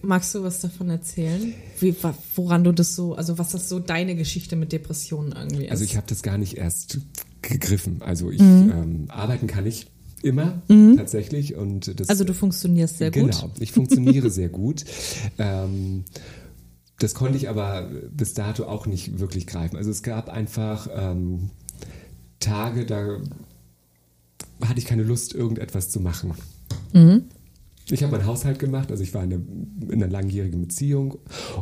[0.06, 1.52] Magst du was davon erzählen?
[1.80, 1.94] Wie,
[2.36, 5.72] woran du das so, also was das so deine Geschichte mit Depressionen irgendwie ist?
[5.72, 6.98] Also ich habe das gar nicht erst
[7.42, 8.00] gegriffen.
[8.00, 8.72] Also ich Mhm.
[8.72, 9.88] ähm, arbeiten kann ich
[10.22, 10.62] immer
[10.96, 13.32] tatsächlich und das also du funktionierst sehr gut.
[13.32, 14.84] Genau, ich funktioniere sehr gut.
[15.38, 16.04] Ähm,
[16.98, 19.76] das konnte ich aber bis dato auch nicht wirklich greifen.
[19.76, 21.50] Also es gab einfach ähm,
[22.40, 23.18] Tage, da
[24.64, 26.34] hatte ich keine Lust, irgendetwas zu machen.
[26.92, 27.24] Mhm.
[27.88, 29.42] Ich habe meinen Haushalt gemacht, also ich war in einer,
[29.92, 31.18] in einer langjährigen Beziehung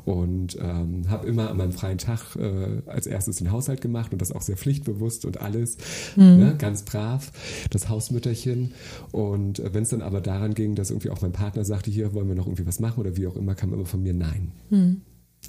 [0.07, 4.23] und ähm, habe immer an meinem freien Tag äh, als erstes den Haushalt gemacht und
[4.23, 5.77] das auch sehr pflichtbewusst und alles,
[6.17, 7.31] ne, ganz brav,
[7.71, 8.73] das Hausmütterchen.
[9.13, 12.15] Und äh, wenn es dann aber daran ging, dass irgendwie auch mein Partner sagte, hier
[12.15, 14.53] wollen wir noch irgendwie was machen oder wie auch immer, kam immer von mir Nein.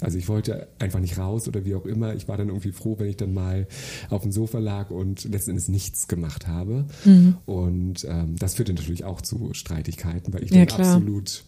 [0.00, 2.14] Also ich wollte einfach nicht raus oder wie auch immer.
[2.14, 3.66] Ich war dann irgendwie froh, wenn ich dann mal
[4.10, 6.84] auf dem Sofa lag und letzten Endes nichts gemacht habe.
[7.46, 10.94] Und ähm, das führte natürlich auch zu Streitigkeiten, weil ich Ja, dann klar.
[10.96, 11.44] absolut,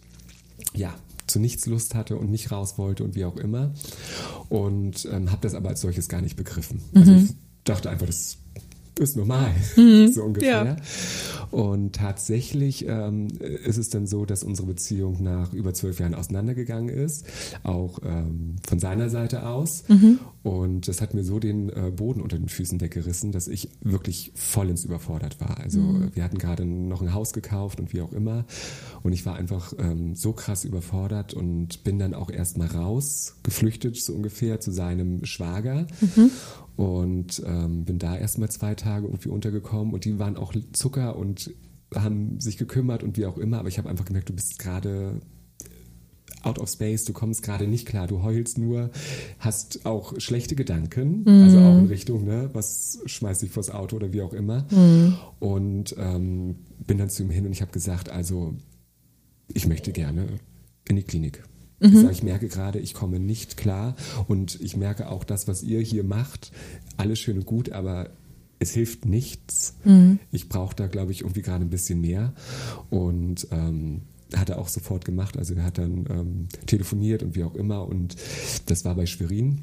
[0.75, 0.95] ja,
[1.27, 3.73] zu nichts Lust hatte und nicht raus wollte und wie auch immer.
[4.49, 6.81] Und ähm, habe das aber als solches gar nicht begriffen.
[6.95, 7.31] Also ich
[7.65, 8.39] dachte einfach, das
[8.99, 9.53] ist normal,
[10.13, 10.65] so ungefähr.
[10.65, 10.77] Ja.
[11.51, 16.89] Und tatsächlich ähm, ist es dann so, dass unsere Beziehung nach über zwölf Jahren auseinandergegangen
[16.89, 17.27] ist,
[17.63, 19.85] auch ähm, von seiner Seite aus.
[20.43, 24.33] Und das hat mir so den äh, Boden unter den Füßen weggerissen, dass ich wirklich
[24.35, 25.59] vollends überfordert war.
[25.59, 25.81] Also
[26.15, 28.45] wir hatten gerade noch ein Haus gekauft und wie auch immer.
[29.03, 33.97] Und ich war einfach ähm, so krass überfordert und bin dann auch erstmal raus, geflüchtet
[33.97, 35.87] so ungefähr zu seinem Schwager.
[36.79, 41.53] Und ähm, bin da erstmal zwei Tage irgendwie untergekommen und die waren auch Zucker und
[41.93, 43.59] haben sich gekümmert und wie auch immer.
[43.59, 45.21] Aber ich habe einfach gemerkt, du bist gerade
[46.43, 48.91] out of space, du kommst gerade nicht klar, du heulst nur,
[49.41, 54.13] hast auch schlechte Gedanken, also auch in Richtung, ne, was schmeißt dich vors Auto oder
[54.13, 54.65] wie auch immer.
[55.41, 58.55] Und ähm, bin dann zu ihm hin und ich habe gesagt, also
[59.53, 60.29] ich möchte gerne
[60.89, 61.43] in die Klinik.
[61.81, 63.95] Ich, sag, ich merke gerade, ich komme nicht klar
[64.27, 66.51] und ich merke auch das, was ihr hier macht,
[66.97, 68.11] alles schön und gut, aber
[68.59, 69.77] es hilft nichts.
[70.33, 72.33] Ich brauche da, glaube ich, irgendwie gerade ein bisschen mehr.
[72.91, 74.03] Und ähm,
[74.35, 75.37] hat er auch sofort gemacht.
[75.37, 77.87] Also er hat dann ähm, telefoniert und wie auch immer.
[77.89, 78.17] Und
[78.67, 79.63] das war bei Schwerin.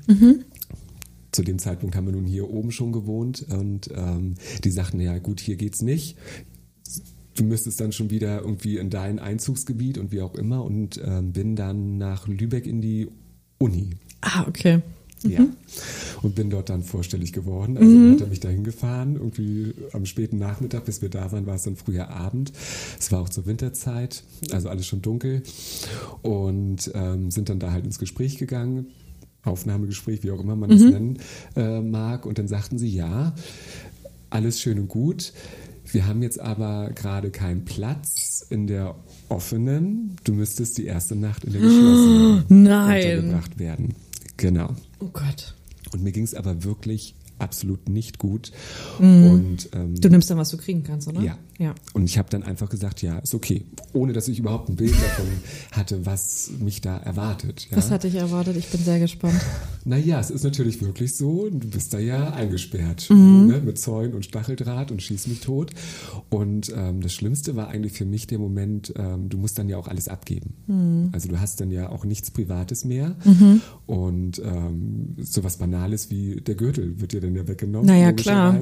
[1.32, 5.18] Zu dem Zeitpunkt haben wir nun hier oben schon gewohnt und ähm, die sagten, ja
[5.18, 6.16] gut, hier geht's nicht.
[7.36, 11.34] Du müsstest dann schon wieder irgendwie in dein Einzugsgebiet und wie auch immer und ähm,
[11.34, 13.10] bin dann nach Lübeck in die
[13.58, 13.92] Uni.
[14.22, 14.82] Ah, okay.
[15.24, 15.46] Ja.
[16.22, 17.78] Und bin dort dann vorstellig geworden.
[17.78, 21.46] Also dann hat er mich dahin gefahren, irgendwie am späten Nachmittag, bis wir da waren,
[21.46, 22.52] war es dann früher Abend.
[23.00, 25.44] Es war auch zur Winterzeit, also alles schon dunkel.
[26.22, 28.88] Und ähm, sind dann da halt ins Gespräch gegangen.
[29.44, 31.20] Aufnahmegespräch, wie auch immer man das nennen
[31.56, 32.26] äh, mag.
[32.26, 33.36] Und dann sagten sie, ja,
[34.30, 35.34] alles schön und gut.
[35.92, 38.96] Wir haben jetzt aber gerade keinen Platz in der
[39.30, 40.16] offenen.
[40.24, 43.20] Du müsstest die erste Nacht in der geschlossenen Nein.
[43.20, 43.96] untergebracht werden.
[44.38, 44.74] Genau.
[45.00, 45.56] Oh Gott.
[45.94, 48.52] Und mir ging es aber wirklich absolut nicht gut.
[49.00, 51.22] Und ähm, Du nimmst dann, was du kriegen kannst, oder?
[51.22, 51.38] ja.
[51.58, 51.74] Ja.
[51.94, 53.66] Und ich habe dann einfach gesagt, ja, ist okay.
[53.94, 55.26] Ohne dass ich überhaupt ein Bild davon
[55.72, 57.68] hatte, was mich da erwartet.
[57.72, 57.78] Ja?
[57.78, 58.58] Was hatte ich erwartet?
[58.58, 59.40] Ich bin sehr gespannt.
[59.86, 64.26] Naja, es ist natürlich wirklich so, du bist da ja eingesperrt ne, mit Zäunen und
[64.26, 65.72] Stacheldraht und schieß mich tot.
[66.30, 69.78] Und ähm, das Schlimmste war eigentlich für mich der Moment, ähm, du musst dann ja
[69.78, 71.10] auch alles abgeben.
[71.14, 73.16] Also du hast dann ja auch nichts Privates mehr.
[73.86, 77.86] Und ähm, sowas Banales wie der Gürtel wird dir dann ja weggenommen.
[77.88, 78.60] Naja, klar.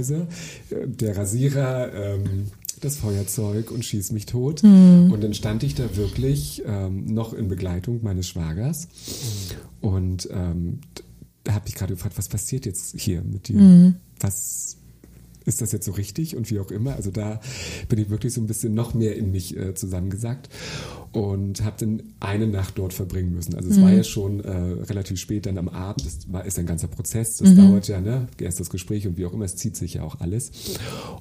[0.69, 2.47] Der Rasierer, ähm,
[2.83, 4.63] das Feuerzeug und schieß mich tot.
[5.11, 8.87] Und dann stand ich da wirklich ähm, noch in Begleitung meines Schwagers.
[9.81, 10.79] Und ähm,
[11.43, 13.57] da habe ich gerade gefragt, was passiert jetzt hier mit dir?
[14.19, 14.77] Was
[15.45, 16.95] ist das jetzt so richtig und wie auch immer?
[16.95, 17.39] Also da
[17.89, 20.49] bin ich wirklich so ein bisschen noch mehr in mich äh, zusammengesackt
[21.11, 23.55] und habe dann eine Nacht dort verbringen müssen.
[23.55, 26.05] Also es war ja schon äh, relativ spät dann am Abend.
[26.05, 27.37] Das war, ist ein ganzer Prozess.
[27.37, 28.27] Das dauert ja, ne?
[28.39, 29.45] Erst das Gespräch und wie auch immer.
[29.45, 30.51] Es zieht sich ja auch alles.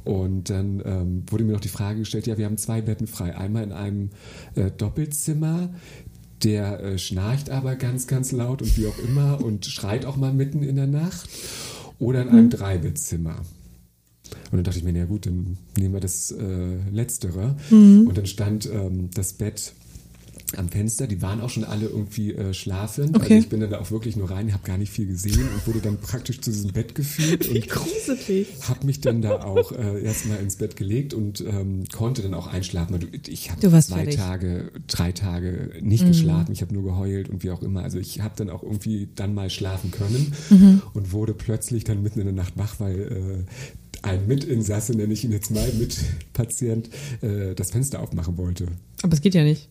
[0.05, 3.37] Und dann ähm, wurde mir noch die Frage gestellt, ja, wir haben zwei Betten frei.
[3.37, 4.11] Einmal in einem
[4.55, 5.71] äh, Doppelzimmer.
[6.43, 10.33] Der äh, schnarcht aber ganz, ganz laut und wie auch immer und schreit auch mal
[10.33, 11.29] mitten in der Nacht.
[11.99, 13.43] Oder in einem Dreibettzimmer.
[14.51, 17.57] Und dann dachte ich mir, na gut, dann nehmen wir das äh, Letztere.
[18.07, 19.75] Und dann stand ähm, das Bett
[20.57, 23.17] am Fenster, die waren auch schon alle irgendwie äh, schlafend.
[23.17, 23.35] Okay.
[23.35, 25.67] Also ich bin dann da auch wirklich nur rein, habe gar nicht viel gesehen und
[25.67, 28.49] wurde dann praktisch zu diesem Bett geführt Wie und gruselig.
[28.69, 32.47] habe mich dann da auch äh, erstmal ins Bett gelegt und ähm, konnte dann auch
[32.47, 32.95] einschlafen.
[32.95, 34.07] Also Ich habe zwei.
[34.07, 36.53] Tage, drei Tage nicht geschlafen.
[36.53, 37.83] Ich habe nur geheult und wie auch immer.
[37.83, 40.33] Also ich habe dann auch irgendwie dann mal schlafen können
[40.93, 43.45] und wurde plötzlich dann mitten in der Nacht wach, weil äh,
[44.03, 46.91] ein Mitinsasse, nenne ich ihn jetzt mal, Mitpatient,
[47.23, 48.67] äh, das Fenster aufmachen wollte.
[49.03, 49.69] Aber es geht ja nicht.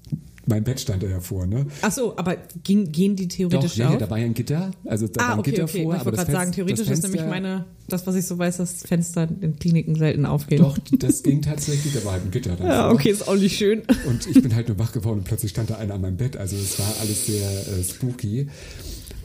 [0.48, 1.68] Mein Bett stand da ja vor, ne?
[1.84, 3.98] Ach so, aber ging, gehen die Doch, theoretisch ja, ja, auf?
[4.00, 4.72] da war ja ein Gitter.
[4.86, 5.84] Also da war ah, ein okay, Gitter okay.
[5.84, 5.96] vor.
[5.96, 8.38] ich wollte gerade sagen, Fenster- theoretisch das ist nämlich Fenster- meine, das, was ich so
[8.40, 10.64] weiß, dass Fenster in Kliniken selten aufgehen.
[10.64, 12.66] Doch, das ging tatsächlich, da war halt ein Gitter davor.
[12.66, 13.84] Ja, okay, ist auch nicht schön.
[14.08, 16.36] Und ich bin halt nur wach geworden und plötzlich stand da einer an meinem Bett.
[16.38, 18.48] Also es war alles sehr äh, spooky.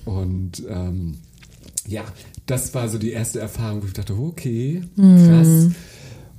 [0.04, 1.16] Und ähm,
[1.88, 2.04] ja,
[2.46, 5.70] das war so die erste Erfahrung, wo ich dachte, okay, krass.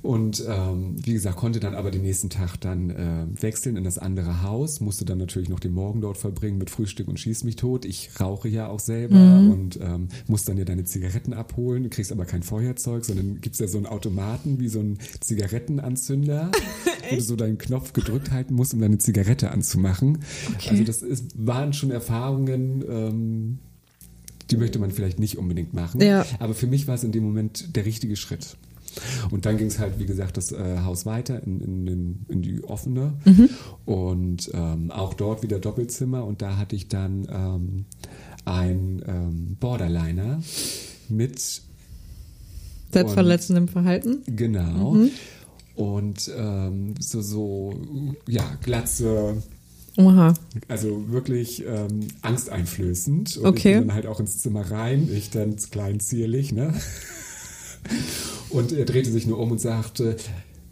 [0.00, 3.98] Und ähm, wie gesagt, konnte dann aber den nächsten Tag dann äh, wechseln in das
[3.98, 7.56] andere Haus, musste dann natürlich noch den Morgen dort verbringen mit Frühstück und schieß mich
[7.56, 7.84] tot.
[7.84, 9.50] Ich rauche ja auch selber mhm.
[9.50, 13.58] und ähm, muss dann ja deine Zigaretten abholen, du kriegst aber kein Feuerzeug, sondern gibt's
[13.58, 16.52] ja so einen Automaten wie so einen Zigarettenanzünder,
[17.10, 20.20] wo du so deinen Knopf gedrückt halten musst, um deine Zigarette anzumachen.
[20.54, 20.70] Okay.
[20.70, 23.58] Also das ist, waren schon Erfahrungen, ähm,
[24.50, 26.00] die möchte man vielleicht nicht unbedingt machen.
[26.00, 26.24] Ja.
[26.38, 28.56] Aber für mich war es in dem Moment der richtige Schritt.
[29.30, 32.42] Und dann ging es halt, wie gesagt, das äh, Haus weiter in, in, in, in
[32.42, 33.14] die offene.
[33.24, 33.50] Mhm.
[33.84, 36.24] Und ähm, auch dort wieder Doppelzimmer.
[36.24, 37.84] Und da hatte ich dann ähm,
[38.44, 40.40] ein ähm, Borderliner
[41.08, 41.62] mit
[42.92, 44.22] selbstverletzendem Verhalten.
[44.26, 44.94] Genau.
[44.94, 45.10] Mhm.
[45.76, 47.74] Und ähm, so, so,
[48.26, 49.42] ja, Glatze.
[49.98, 50.34] Oha.
[50.68, 53.36] Also wirklich ähm, angsteinflößend.
[53.38, 53.70] Und okay.
[53.70, 56.72] ich bin dann halt auch ins Zimmer rein, ich dann klein zierlich, ne?
[58.50, 60.16] Und er drehte sich nur um und sagte,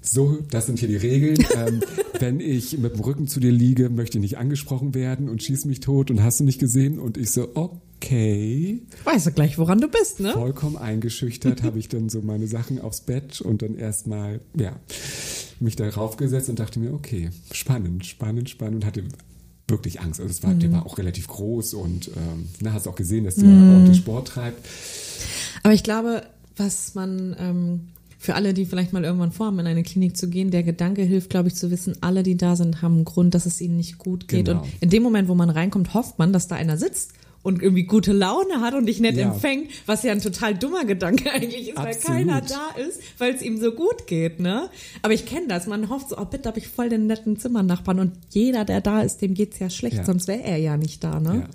[0.00, 1.36] so, das sind hier die Regeln.
[1.56, 1.80] Ähm,
[2.20, 5.64] wenn ich mit dem Rücken zu dir liege, möchte ich nicht angesprochen werden und schieß
[5.64, 6.98] mich tot und hast du nicht gesehen?
[6.98, 8.82] Und ich so, okay.
[9.04, 10.32] Weißt du gleich, woran du bist, ne?
[10.32, 14.78] Vollkommen eingeschüchtert habe ich dann so meine Sachen aufs Bett und dann erstmal, ja,
[15.60, 19.04] mich darauf gesetzt und dachte mir, okay, spannend, spannend, spannend und hatte
[19.68, 20.20] wirklich Angst.
[20.20, 20.60] Also es war, mhm.
[20.60, 23.72] der war auch relativ groß und ähm, na, hast auch gesehen, dass der mhm.
[23.72, 24.66] ordentlich Sport treibt.
[25.62, 26.22] Aber ich glaube,
[26.56, 27.80] was man ähm,
[28.18, 31.30] für alle, die vielleicht mal irgendwann vorhaben, in eine Klinik zu gehen, der Gedanke hilft,
[31.30, 33.98] glaube ich, zu wissen, alle, die da sind, haben einen Grund, dass es ihnen nicht
[33.98, 34.46] gut geht.
[34.46, 34.62] Genau.
[34.62, 37.12] Und in dem Moment, wo man reinkommt, hofft man, dass da einer sitzt
[37.46, 39.32] und irgendwie gute Laune hat und dich nett ja.
[39.32, 42.08] empfängt, was ja ein total dummer Gedanke eigentlich ist, Absolut.
[42.08, 44.68] weil keiner da ist, weil es ihm so gut geht, ne?
[45.02, 48.00] Aber ich kenne das, man hofft so, oh bitte habe ich voll den netten Zimmernachbarn
[48.00, 50.04] und jeder, der da ist, dem geht's ja schlecht, ja.
[50.04, 51.46] sonst wäre er ja nicht da, ne?
[51.46, 51.48] Ja.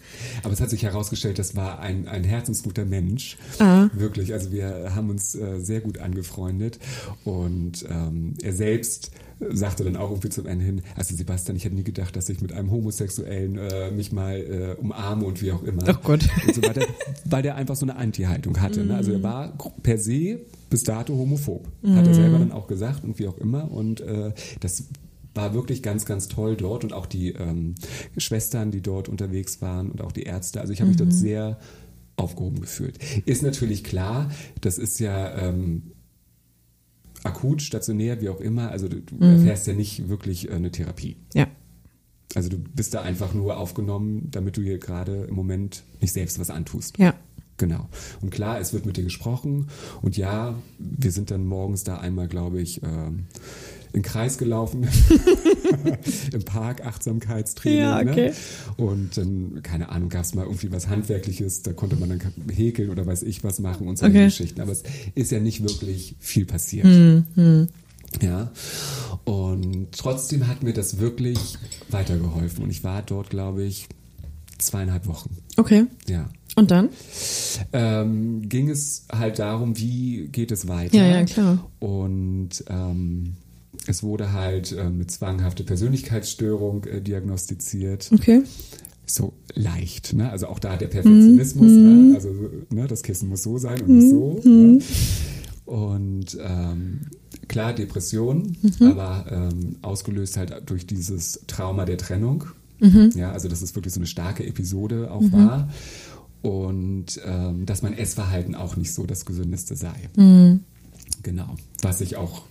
[0.43, 3.89] Aber es hat sich herausgestellt, das war ein, ein herzensguter Mensch, ah.
[3.93, 6.79] wirklich, also wir haben uns äh, sehr gut angefreundet
[7.25, 9.11] und ähm, er selbst
[9.49, 12.41] sagte dann auch irgendwie zum Ende hin, also Sebastian, ich hätte nie gedacht, dass ich
[12.41, 15.83] mit einem Homosexuellen äh, mich mal äh, umarme und wie auch immer.
[15.87, 16.27] Ach Gott.
[16.53, 16.85] So weiter,
[17.25, 18.85] weil der einfach so eine Anti-Haltung hatte.
[18.85, 18.95] Ne?
[18.95, 21.67] Also er war per se bis dato homophob.
[21.81, 21.95] Mhm.
[21.95, 23.71] Hat er selber dann auch gesagt und wie auch immer.
[23.71, 24.85] Und äh, das
[25.33, 27.75] war wirklich ganz, ganz toll dort und auch die ähm,
[28.17, 30.61] Schwestern, die dort unterwegs waren und auch die Ärzte.
[30.61, 31.15] Also ich habe mich dort mhm.
[31.15, 31.59] sehr
[32.17, 32.99] aufgehoben gefühlt.
[33.25, 35.91] Ist natürlich klar, das ist ja ähm,
[37.23, 38.71] akut, stationär, wie auch immer.
[38.71, 39.21] Also du, mhm.
[39.21, 41.17] erfährst ja nicht wirklich äh, eine Therapie.
[41.33, 41.47] Ja.
[42.35, 46.39] Also du bist da einfach nur aufgenommen, damit du hier gerade im Moment nicht selbst
[46.39, 46.97] was antust.
[46.97, 47.13] Ja.
[47.57, 47.89] Genau.
[48.21, 49.67] Und klar, es wird mit dir gesprochen.
[50.01, 53.27] Und ja, wir sind dann morgens da einmal, glaube ich, ähm,
[53.93, 54.87] im Kreis gelaufen,
[56.33, 57.79] im Park, Achtsamkeitstraining.
[57.79, 58.11] Ja, ne?
[58.11, 58.29] okay.
[58.29, 58.85] Ne?
[58.85, 62.21] Und dann, keine Ahnung, gab es mal irgendwie was Handwerkliches, da konnte man dann
[62.53, 64.25] häkeln oder weiß ich was machen und solche okay.
[64.25, 64.61] Geschichten.
[64.61, 64.83] Aber es
[65.15, 66.85] ist ja nicht wirklich viel passiert.
[66.85, 67.67] Mhm.
[68.21, 68.51] Ja,
[69.23, 71.37] und trotzdem hat mir das wirklich
[71.89, 72.63] weitergeholfen.
[72.63, 73.87] Und ich war dort, glaube ich,
[74.57, 75.37] zweieinhalb Wochen.
[75.57, 75.85] Okay.
[76.07, 76.29] Ja.
[76.55, 76.89] Und dann?
[77.71, 80.97] Ähm, ging es halt darum, wie geht es weiter?
[80.97, 81.71] Ja, ja, klar.
[81.79, 83.37] Und ähm,
[83.87, 88.09] es wurde halt äh, mit zwanghafte Persönlichkeitsstörung äh, diagnostiziert.
[88.13, 88.43] Okay.
[89.05, 90.29] So leicht, ne?
[90.29, 92.09] Also auch da der Perfektionismus, mm.
[92.09, 92.15] ne?
[92.15, 92.29] Also
[92.69, 93.97] ne, das Kissen muss so sein und mm.
[93.97, 94.41] nicht so.
[94.43, 94.77] Mm.
[94.77, 94.79] Ne?
[95.65, 97.01] Und ähm,
[97.47, 98.87] klar, Depression, mhm.
[98.87, 102.45] aber ähm, ausgelöst halt durch dieses Trauma der Trennung.
[102.79, 103.11] Mhm.
[103.15, 105.31] Ja, also dass es wirklich so eine starke Episode auch mhm.
[105.31, 105.69] war.
[106.41, 109.95] Und ähm, dass mein Essverhalten auch nicht so das Gesündeste sei.
[110.15, 110.61] Mhm.
[111.23, 111.55] Genau.
[111.81, 112.43] Was ich auch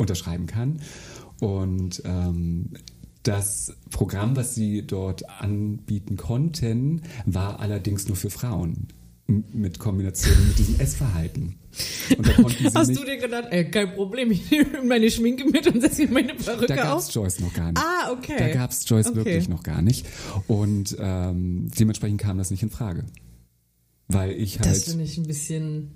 [0.00, 0.80] unterschreiben kann.
[1.40, 2.70] Und ähm,
[3.22, 8.88] das Programm, was sie dort anbieten konnten, war allerdings nur für Frauen
[9.26, 11.56] mit Kombination mit diesem Essverhalten.
[12.74, 16.34] Hast du dir gedacht, ey, kein Problem, ich nehme meine Schminke mit und setze meine
[16.34, 17.14] Perücke da gab's auf?
[17.14, 17.78] Joyce noch gar nicht.
[17.78, 18.36] Ah, okay.
[18.38, 19.16] Da gab es Joyce okay.
[19.16, 20.06] wirklich noch gar nicht.
[20.48, 23.04] Und ähm, dementsprechend kam das nicht in Frage.
[24.08, 24.68] Weil ich halt.
[24.68, 25.92] Das finde ich ein bisschen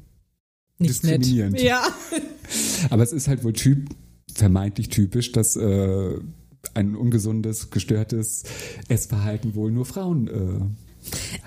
[0.78, 1.52] nicht diskriminierend.
[1.54, 1.62] Nett.
[1.62, 1.82] Ja.
[2.90, 3.88] Aber es ist halt wohl typ,
[4.32, 6.18] vermeintlich typisch, dass äh,
[6.74, 8.44] ein ungesundes, gestörtes
[8.88, 10.76] Essverhalten wohl nur Frauen äh, haben.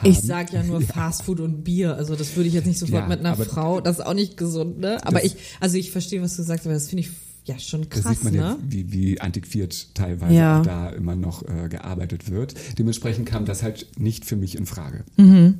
[0.04, 3.08] Ich sag ja nur Fastfood und Bier, also das würde ich jetzt nicht sofort ja,
[3.08, 5.06] mit einer Frau, das ist auch nicht gesund, ne?
[5.06, 7.10] Aber ich, also ich verstehe, was du sagst, aber das finde ich
[7.46, 8.40] ja schon krass, da sieht man ne?
[8.40, 10.62] ja, wie, wie antiquiert teilweise ja.
[10.62, 12.56] da immer noch äh, gearbeitet wird.
[12.78, 15.06] Dementsprechend kam das halt nicht für mich in Frage.
[15.16, 15.60] Mhm.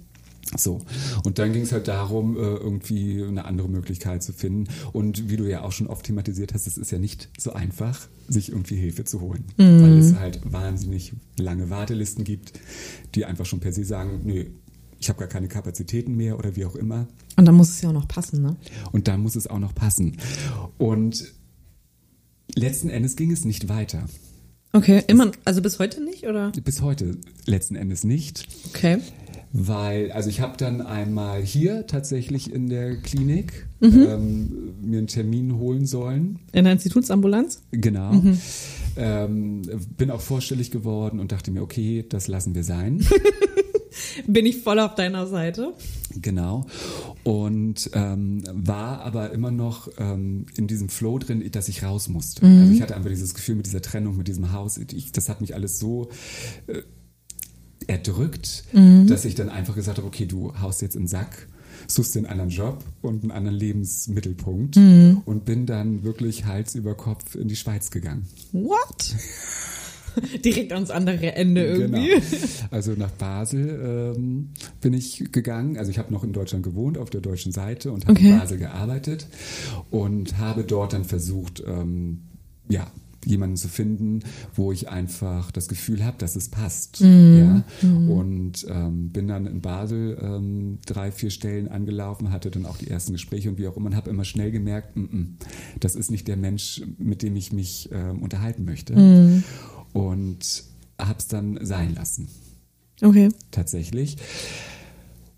[0.56, 0.80] So,
[1.24, 4.68] und dann ging es halt darum, äh, irgendwie eine andere Möglichkeit zu finden.
[4.94, 8.08] Und wie du ja auch schon oft thematisiert hast, es ist ja nicht so einfach,
[8.28, 9.82] sich irgendwie Hilfe zu holen, mhm.
[9.82, 12.54] weil es halt wahnsinnig lange Wartelisten gibt,
[13.16, 14.46] die einfach schon per se sagen, nö,
[15.00, 17.08] ich habe gar keine Kapazitäten mehr oder wie auch immer.
[17.36, 18.56] Und dann muss es ja auch noch passen, ne?
[18.92, 20.18] Und dann muss es auch noch passen.
[20.78, 21.34] Und
[22.56, 24.08] letzten Endes ging es nicht weiter.
[24.74, 26.52] Okay, immer, also bis heute nicht, oder?
[26.64, 28.48] Bis heute letzten Endes nicht.
[28.70, 29.00] Okay.
[29.54, 35.58] Weil, also ich habe dann einmal hier tatsächlich in der Klinik ähm, mir einen Termin
[35.58, 36.40] holen sollen.
[36.52, 37.62] In der Institutsambulanz?
[37.72, 38.22] Genau.
[38.98, 39.62] Ähm,
[39.96, 43.06] bin auch vorstellig geworden und dachte mir, okay, das lassen wir sein.
[44.28, 45.74] Bin ich voll auf deiner Seite.
[46.16, 46.66] Genau.
[47.24, 52.46] Und ähm, war aber immer noch ähm, in diesem Flow drin, dass ich raus musste.
[52.46, 54.78] Also ich hatte einfach dieses Gefühl mit dieser Trennung, mit diesem Haus.
[54.78, 56.10] Ich, das hat mich alles so
[56.68, 56.82] äh,
[57.88, 61.48] erdrückt, dass ich dann einfach gesagt habe, okay, du haust jetzt in den Sack,
[61.88, 66.96] suchst dir einen anderen Job und einen anderen Lebensmittelpunkt und bin dann wirklich Hals über
[66.96, 68.26] Kopf in die Schweiz gegangen.
[68.52, 69.16] What?
[70.44, 72.10] Direkt ans andere Ende irgendwie.
[72.10, 72.22] Genau.
[72.72, 74.50] Also nach Basel ähm,
[74.82, 75.78] bin ich gegangen.
[75.78, 78.32] Also ich habe noch in Deutschland gewohnt, auf der deutschen Seite und habe Okay.
[78.32, 79.28] in Basel gearbeitet
[79.92, 82.24] und habe dort dann versucht, ähm,
[82.68, 82.88] ja,
[83.28, 84.22] jemanden zu finden,
[84.56, 87.00] wo ich einfach das Gefühl habe, dass es passt.
[87.02, 87.64] Ja?
[87.84, 92.90] Und ähm, bin dann in Basel ähm, drei, vier Stellen angelaufen, hatte dann auch die
[92.90, 95.26] ersten Gespräche und wie auch immer und habe immer schnell gemerkt, mm -mm,
[95.80, 98.94] das ist nicht der Mensch, mit dem ich mich ähm, unterhalten möchte.
[99.94, 100.64] Und
[101.00, 102.28] habe es dann sein lassen
[103.02, 103.30] Okay.
[103.52, 104.18] tatsächlich.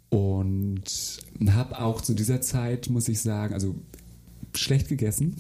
[0.09, 0.83] Und
[1.49, 3.75] habe auch zu dieser Zeit, muss ich sagen, also
[4.55, 5.35] schlecht gegessen,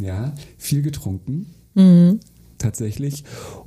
[0.00, 1.46] ja, viel getrunken,
[2.58, 3.24] tatsächlich.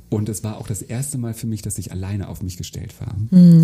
[0.08, 2.94] Und es war auch das erste Mal für mich, dass ich alleine auf mich gestellt
[3.00, 3.14] war.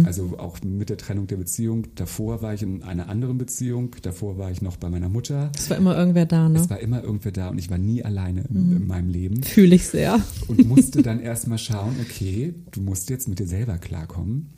[0.05, 1.87] Also auch mit der Trennung der Beziehung.
[1.94, 5.50] Davor war ich in einer anderen Beziehung, davor war ich noch bei meiner Mutter.
[5.57, 6.59] Es war immer irgendwer da, ne?
[6.59, 9.74] Es war immer irgendwer da und ich war nie alleine in, in meinem Leben Fühle
[9.74, 10.20] ich sehr.
[10.48, 14.50] und musste dann erstmal schauen, okay, du musst jetzt mit dir selber klarkommen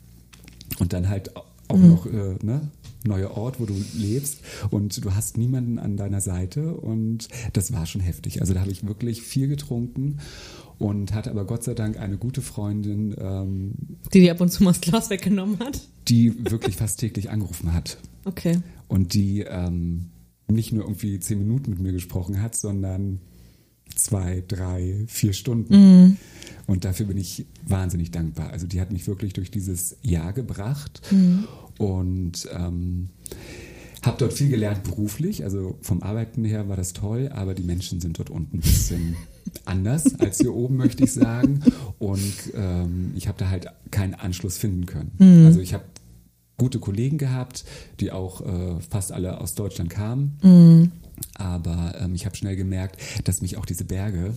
[0.79, 1.31] und dann halt
[1.67, 2.69] auch noch äh, ne,
[3.05, 4.39] neuer Ort, wo du lebst
[4.71, 8.41] und du hast niemanden an deiner Seite und das war schon heftig.
[8.41, 10.17] Also da habe ich wirklich viel getrunken
[10.79, 13.73] und hatte aber Gott sei Dank eine gute Freundin, ähm,
[14.13, 15.87] Die dir ab und zu mal das Glas weggenommen hat.
[16.07, 18.59] die wirklich fast täglich angerufen hat Okay.
[18.87, 20.07] und die ähm,
[20.47, 23.19] nicht nur irgendwie zehn Minuten mit mir gesprochen hat, sondern
[23.95, 25.73] zwei, drei, vier Stunden.
[26.67, 28.51] Und dafür bin ich wahnsinnig dankbar.
[28.51, 31.01] Also die hat mich wirklich durch dieses Jahr gebracht
[31.77, 33.09] und ähm,
[34.03, 35.43] habe dort viel gelernt beruflich.
[35.43, 39.15] Also vom Arbeiten her war das toll, aber die Menschen sind dort unten ein bisschen
[39.65, 41.61] anders als hier oben, möchte ich sagen.
[41.99, 45.11] Und ähm, ich habe da halt keinen Anschluss finden können.
[45.45, 45.83] Also ich habe
[46.57, 47.65] gute Kollegen gehabt,
[47.99, 50.37] die auch äh, fast alle aus Deutschland kamen.
[51.35, 54.35] Aber ähm, ich habe schnell gemerkt, dass mich auch diese Berge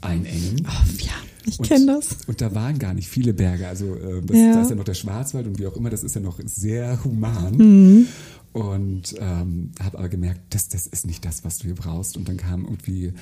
[0.00, 0.66] einengen.
[0.98, 1.12] Ja,
[1.46, 2.24] ich kenne das.
[2.26, 3.68] Und da waren gar nicht viele Berge.
[3.68, 4.52] Also äh, das, Ja.
[4.54, 7.02] da ist ja noch der Schwarzwald und wie auch immer, das ist ja noch sehr
[7.04, 7.56] human.
[7.56, 8.06] Mhm.
[8.52, 12.16] Und ähm, habe aber gemerkt, das, das ist nicht das, was du hier brauchst.
[12.16, 13.12] Und dann kam irgendwie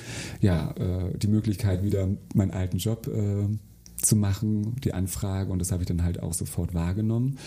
[0.41, 3.47] ja äh, die Möglichkeit, wieder meinen alten Job äh,
[4.01, 5.51] zu machen, die Anfrage.
[5.51, 7.37] Und das habe ich dann halt auch sofort wahrgenommen.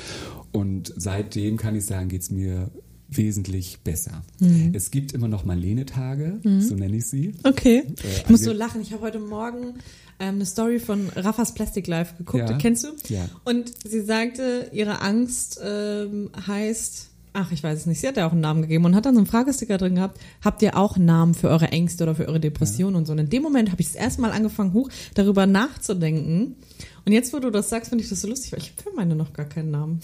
[0.53, 2.71] Und seitdem kann ich sagen, geht's mir
[3.09, 4.23] wesentlich besser.
[4.41, 4.73] Mhm.
[4.75, 7.35] Es gibt immer noch Marlene-Tage, so nenne ich sie.
[7.43, 7.85] Okay.
[8.03, 8.81] Äh, ich muss so lachen.
[8.81, 9.75] Ich habe heute Morgen
[10.19, 12.49] ähm, eine Story von Raffas Plastic Life geguckt.
[12.49, 12.59] Ja.
[12.59, 12.89] Kennst du?
[13.09, 13.29] Ja.
[13.45, 18.27] Und sie sagte, ihre Angst ähm, heißt, ach, ich weiß es nicht, sie hat ja
[18.27, 20.97] auch einen Namen gegeben und hat dann so einen Fragesticker drin gehabt, habt ihr auch
[20.97, 23.13] einen Namen für eure Ängste oder für eure Depressionen und so.
[23.13, 26.57] Und in dem Moment habe ich das erste Mal angefangen, hoch darüber nachzudenken.
[27.05, 28.97] Und jetzt, wo du das sagst, finde ich das so lustig, weil ich habe für
[28.97, 30.01] meine noch gar keinen Namen.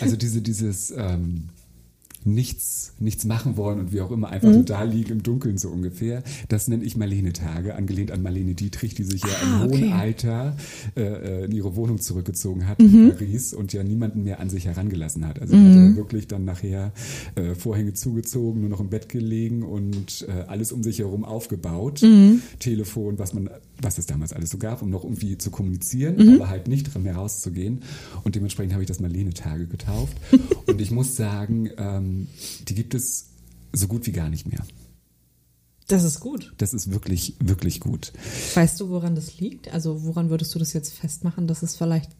[0.00, 1.50] Also diese, dieses ähm,
[2.24, 4.54] nichts, nichts machen wollen und wie auch immer, einfach Mhm.
[4.54, 8.94] so da liegen im Dunkeln so ungefähr, das nenne ich Marlene-Tage, angelehnt an Marlene Dietrich,
[8.94, 9.92] die sich ja Ah, im hohen okay.
[9.92, 10.56] Alter
[10.96, 13.10] äh, äh, in ihre Wohnung zurückgezogen hat Mhm.
[13.10, 15.40] in Paris und ja niemanden mehr an sich herangelassen hat.
[15.40, 15.90] Also mhm.
[15.90, 16.92] hat wirklich dann nachher
[17.34, 22.02] äh, Vorhänge zugezogen, nur noch im Bett gelegen und äh, alles um sich herum aufgebaut.
[22.02, 22.42] Mhm.
[22.58, 26.34] Telefon, was man, was es damals alles so gab, um noch irgendwie zu kommunizieren, Mhm.
[26.36, 27.80] aber halt nicht mehr rauszugehen.
[28.24, 30.16] Und dementsprechend habe ich das Marlene-Tage getauft.
[30.66, 32.11] und ich muss sagen, ähm,
[32.68, 33.30] die gibt es
[33.72, 34.64] so gut wie gar nicht mehr.
[35.88, 36.52] Das ist gut.
[36.58, 38.12] Das ist wirklich, wirklich gut.
[38.54, 39.72] Weißt du, woran das liegt?
[39.72, 42.10] Also woran würdest du das jetzt festmachen, dass es vielleicht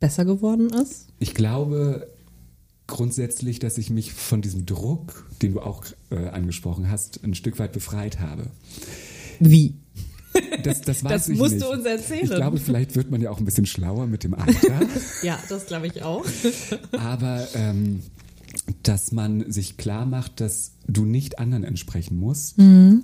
[0.00, 1.08] besser geworden ist?
[1.18, 2.10] Ich glaube
[2.86, 7.58] grundsätzlich, dass ich mich von diesem Druck, den du auch äh, angesprochen hast, ein Stück
[7.58, 8.50] weit befreit habe.
[9.40, 9.76] Wie?
[10.62, 11.64] Das, das Das ich musst nicht.
[11.64, 12.24] du uns erzählen.
[12.24, 14.80] Ich glaube, vielleicht wird man ja auch ein bisschen schlauer mit dem Alter.
[15.22, 16.24] Ja, das glaube ich auch.
[16.92, 18.02] aber ähm,
[18.88, 22.56] dass man sich klar macht, dass du nicht anderen entsprechen musst,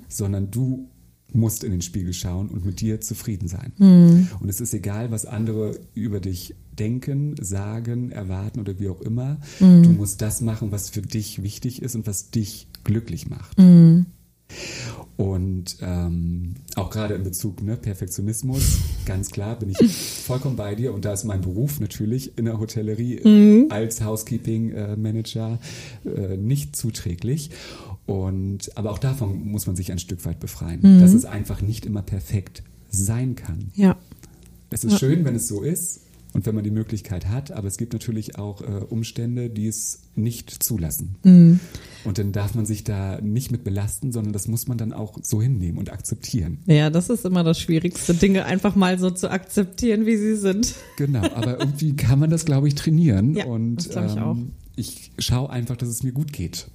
[0.08, 0.88] sondern du
[1.32, 3.72] musst in den Spiegel schauen und mit dir zufrieden sein.
[3.78, 4.28] Mhm.
[4.40, 9.38] Und es ist egal, was andere über dich denken, sagen, erwarten oder wie auch immer.
[9.60, 9.82] Mhm.
[9.82, 13.58] Du musst das machen, was für dich wichtig ist und was dich glücklich macht.
[15.20, 19.76] Und ähm, auch gerade in Bezug ne, Perfektionismus, ganz klar bin ich
[20.26, 20.94] vollkommen bei dir.
[20.94, 23.66] Und da ist mein Beruf natürlich in der Hotellerie Mhm.
[23.70, 25.58] als Housekeeping-Manager
[26.06, 27.50] äh, nicht zuträglich.
[28.06, 31.00] Und aber auch davon muss man sich ein Stück weit befreien, Mhm.
[31.00, 33.72] dass es einfach nicht immer perfekt sein kann.
[33.74, 33.96] Ja.
[34.70, 34.98] Es ist Ja.
[35.00, 36.00] schön, wenn es so ist
[36.32, 40.02] und wenn man die Möglichkeit hat, aber es gibt natürlich auch äh, Umstände, die es
[40.14, 41.16] nicht zulassen.
[41.24, 41.60] Mhm.
[42.04, 45.18] Und dann darf man sich da nicht mit belasten, sondern das muss man dann auch
[45.22, 46.58] so hinnehmen und akzeptieren.
[46.66, 50.74] Ja, das ist immer das Schwierigste, Dinge einfach mal so zu akzeptieren, wie sie sind.
[50.96, 53.34] Genau, aber irgendwie kann man das, glaube ich, trainieren.
[53.34, 54.36] Ja, und das ich ähm, auch.
[54.76, 56.68] ich schaue einfach, dass es mir gut geht.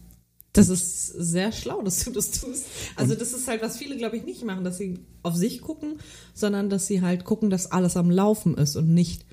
[0.56, 2.66] Das ist sehr schlau, dass du das tust.
[2.96, 6.00] Also das ist halt, was viele, glaube ich, nicht machen, dass sie auf sich gucken,
[6.34, 9.25] sondern dass sie halt gucken, dass alles am Laufen ist und nicht,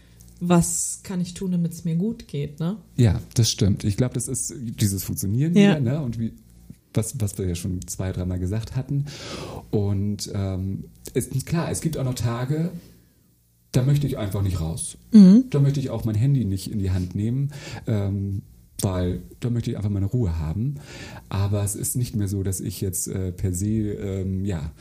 [0.45, 2.77] was kann ich tun, damit es mir gut geht, ne?
[2.97, 3.85] Ja, das stimmt.
[3.85, 5.75] Ich glaube, das ist dieses Funktionieren Ja.
[5.75, 6.03] hier, ne?
[6.03, 6.33] Und wie,
[6.93, 9.07] was, was wir ja schon zwei, dreimal gesagt hatten.
[9.71, 10.85] Und ähm,
[11.15, 12.71] ist klar, es gibt auch noch Tage,
[13.71, 14.99] da möchte ich einfach nicht raus.
[15.13, 15.45] Mhm.
[15.51, 17.53] Da möchte ich auch mein Handy nicht in die Hand nehmen.
[17.87, 18.43] Ähm,
[18.83, 20.75] weil da möchte ich einfach meine Ruhe haben.
[21.29, 24.73] Aber es ist nicht mehr so, dass ich jetzt äh, per se ähm, ja,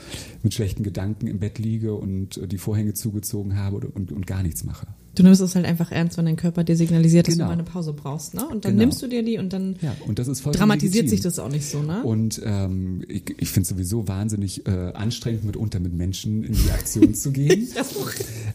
[0.42, 4.26] mit schlechten Gedanken im Bett liege und äh, die Vorhänge zugezogen habe oder, und, und
[4.26, 4.88] gar nichts mache.
[5.14, 7.46] Du nimmst es halt einfach ernst, wenn dein Körper dir signalisiert, dass Genau.
[7.46, 8.48] du mal eine Pause brauchst, ne?
[8.48, 8.84] Und dann Genau.
[8.86, 11.10] nimmst du dir die und dann Ja, und das ist vollkommen dramatisiert legitim.
[11.10, 12.02] sich das auch nicht so, ne?
[12.04, 16.72] Und ähm, ich, ich finde es sowieso wahnsinnig äh, anstrengend, mitunter mit Menschen in die
[16.72, 17.68] Aktion zu gehen.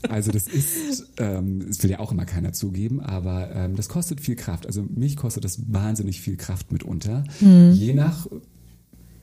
[0.08, 4.20] Also das ist, ähm, das will ja auch immer keiner zugeben, aber ähm, das kostet
[4.20, 4.66] viel Kraft.
[4.66, 7.24] Also mich kostet das wahnsinnig viel Kraft mitunter.
[7.40, 7.72] Mhm.
[7.72, 8.26] Je nach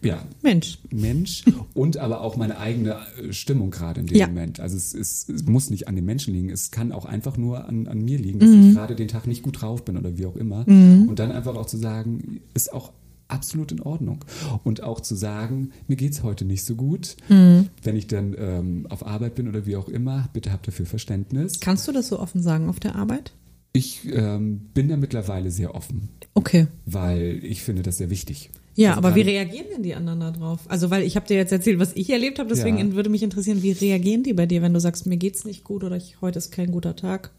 [0.06, 0.80] ja, Mensch.
[0.92, 1.44] Mensch
[1.74, 4.28] und aber auch meine eigene äh, Stimmung gerade in dem Ja.
[4.28, 4.60] Moment.
[4.60, 7.66] Also es, ist, es muss nicht an den Menschen liegen, es kann auch einfach nur
[7.68, 8.70] an, an mir liegen, dass Mhm.
[8.70, 10.68] ich gerade den Tag nicht gut drauf bin oder wie auch immer.
[10.68, 12.92] Und dann einfach auch zu sagen, ist auch
[13.30, 14.20] absolut in Ordnung.
[14.64, 17.16] Und auch zu sagen, mir geht's heute nicht so gut.
[17.30, 17.70] Mhm.
[17.82, 21.60] Wenn ich dann ähm, auf Arbeit bin oder wie auch immer, bitte habt dafür Verständnis.
[21.60, 23.32] Kannst du das so offen sagen auf der Arbeit?
[23.72, 26.68] Ich ähm, bin da mittlerweile sehr offen, Okay.
[26.86, 28.52] weil ich finde das sehr wichtig.
[28.76, 30.62] Ja, Also aber wie reagieren denn die anderen da drauf?
[30.68, 32.92] Also, weil ich habe dir jetzt erzählt, was ich erlebt habe, deswegen Ja.
[32.94, 35.84] würde mich interessieren, wie reagieren die bei dir, wenn du sagst, mir geht's nicht gut
[35.84, 37.32] oder ich, heute ist kein guter Tag?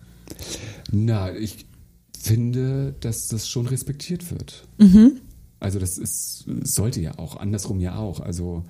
[0.93, 1.66] Na, ich
[2.18, 4.64] finde, dass das schon respektiert wird.
[4.78, 5.20] Mhm.
[5.61, 8.20] Also das ist, sollte ja auch, andersrum ja auch.
[8.20, 8.64] Also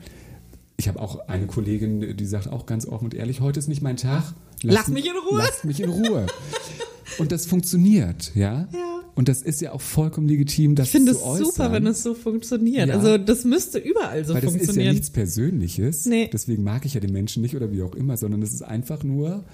[0.77, 3.83] ich habe auch eine Kollegin, die sagt auch ganz offen und ehrlich, heute ist nicht
[3.83, 4.33] mein Tag.
[4.63, 5.39] Lass mich in Ruhe.
[5.39, 6.27] Lass mich in Ruhe.
[7.19, 8.67] Und das funktioniert, ja?
[8.73, 8.94] Ja.
[9.17, 11.45] Und das ist ja auch vollkommen legitim, das Ich finde zu es äußern.
[11.47, 12.89] super, wenn es so funktioniert.
[12.89, 12.95] Ja.
[12.95, 14.93] Also, das müsste überall so Weil das ist ja funktionieren.
[14.95, 16.07] nichts Persönliches.
[16.07, 16.29] Nee.
[16.33, 19.05] Deswegen mag ich ja den Menschen nicht oder wie auch immer, sondern es ist einfach
[19.05, 19.45] nur.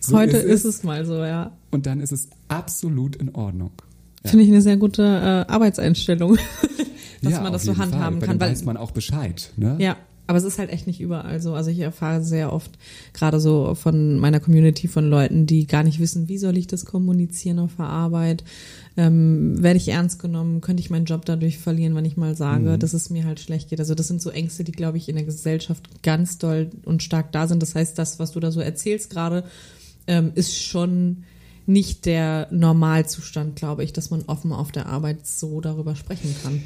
[0.00, 1.56] so heute ist es mal so, ja.
[1.70, 3.70] Und dann ist es absolut in Ordnung.
[4.24, 4.30] Ja.
[4.30, 6.36] Finde ich eine sehr gute äh, Arbeitseinstellung,
[7.22, 8.40] dass Ja, man das so handhaben Fall, kann.
[8.40, 9.52] Weil weiß man auch Bescheid.
[9.56, 9.76] Ne?
[9.78, 9.96] ja,
[10.28, 11.54] aber es ist halt echt nicht überall so.
[11.54, 12.70] Also ich erfahre sehr oft,
[13.14, 16.84] gerade so von meiner Community von Leuten, die gar nicht wissen, wie soll ich das
[16.84, 18.44] kommunizieren auf der Arbeit.
[18.96, 20.60] Ähm, werde ich ernst genommen?
[20.60, 22.78] Könnte ich meinen Job dadurch verlieren, wenn ich mal sage, Mhm.
[22.78, 23.80] dass es mir halt schlecht geht?
[23.80, 27.32] Also das sind so Ängste, die, glaube ich, in der Gesellschaft ganz doll und stark
[27.32, 27.62] da sind.
[27.62, 29.44] Das heißt, das, was du da so erzählst gerade,
[30.06, 31.24] ähm, ist schon
[31.66, 36.62] nicht der Normalzustand, glaube ich, dass man offen auf der Arbeit so darüber sprechen kann.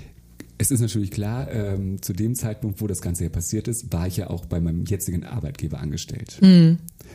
[0.62, 4.06] Es ist natürlich klar, ähm, zu dem Zeitpunkt, wo das Ganze ja passiert ist, war
[4.06, 6.38] ich ja auch bei meinem jetzigen Arbeitgeber angestellt.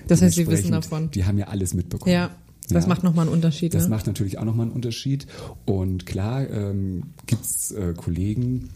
[0.08, 1.10] Das heißt, sie wissen davon.
[1.12, 2.12] Die haben ja alles mitbekommen.
[2.14, 2.32] Ja,
[2.70, 2.90] das Ja.
[2.90, 3.74] macht nochmal einen Unterschied.
[3.74, 3.90] Das ne?
[3.90, 5.28] macht natürlich auch nochmal einen Unterschied.
[5.66, 8.70] Und klar ähm, gibt es äh, Kollegen,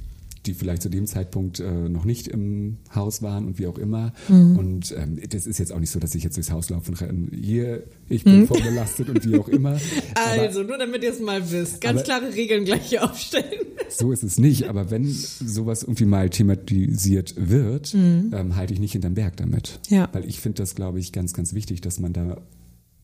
[0.46, 4.12] die vielleicht zu dem Zeitpunkt äh, noch nicht im Haus waren und wie auch immer.
[4.28, 4.58] Mhm.
[4.58, 7.00] Und ähm, das ist jetzt auch nicht so, dass ich jetzt durchs Haus laufe und
[7.02, 8.32] renne, hier, ich Mhm.
[8.32, 9.80] bin vorbelastet und wie auch immer.
[10.16, 11.80] Aber Also, nur damit ihr es mal wisst.
[11.82, 13.46] Ganz aber- klare Regeln gleich hier aufstellen.
[13.90, 14.68] so ist es nicht.
[14.68, 19.80] Aber wenn sowas irgendwie mal thematisiert wird, ähm, halte ich nicht hinterm Berg damit.
[19.90, 19.96] Mhm.
[19.96, 20.10] Ja.
[20.12, 22.42] Weil ich finde das, glaube ich, ganz, ganz wichtig, dass man da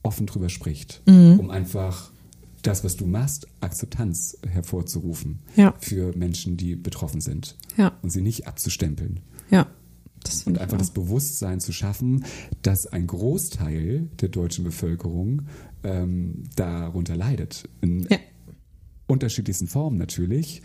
[0.04, 1.40] offen drüber spricht, Mhm.
[1.40, 2.12] um einfach
[2.68, 5.74] das, was du machst, Akzeptanz hervorzurufen Ja.
[5.80, 9.22] für Menschen, die betroffen sind Ja, und sie nicht abzustempeln.
[9.50, 9.68] ja.
[10.24, 12.26] Das Und einfach das Bewusstsein zu schaffen,
[12.62, 15.44] dass ein Großteil der deutschen Bevölkerung
[15.84, 17.70] ähm, darunter leidet.
[17.82, 18.18] In Ja.
[19.06, 20.62] unterschiedlichsten Formen natürlich.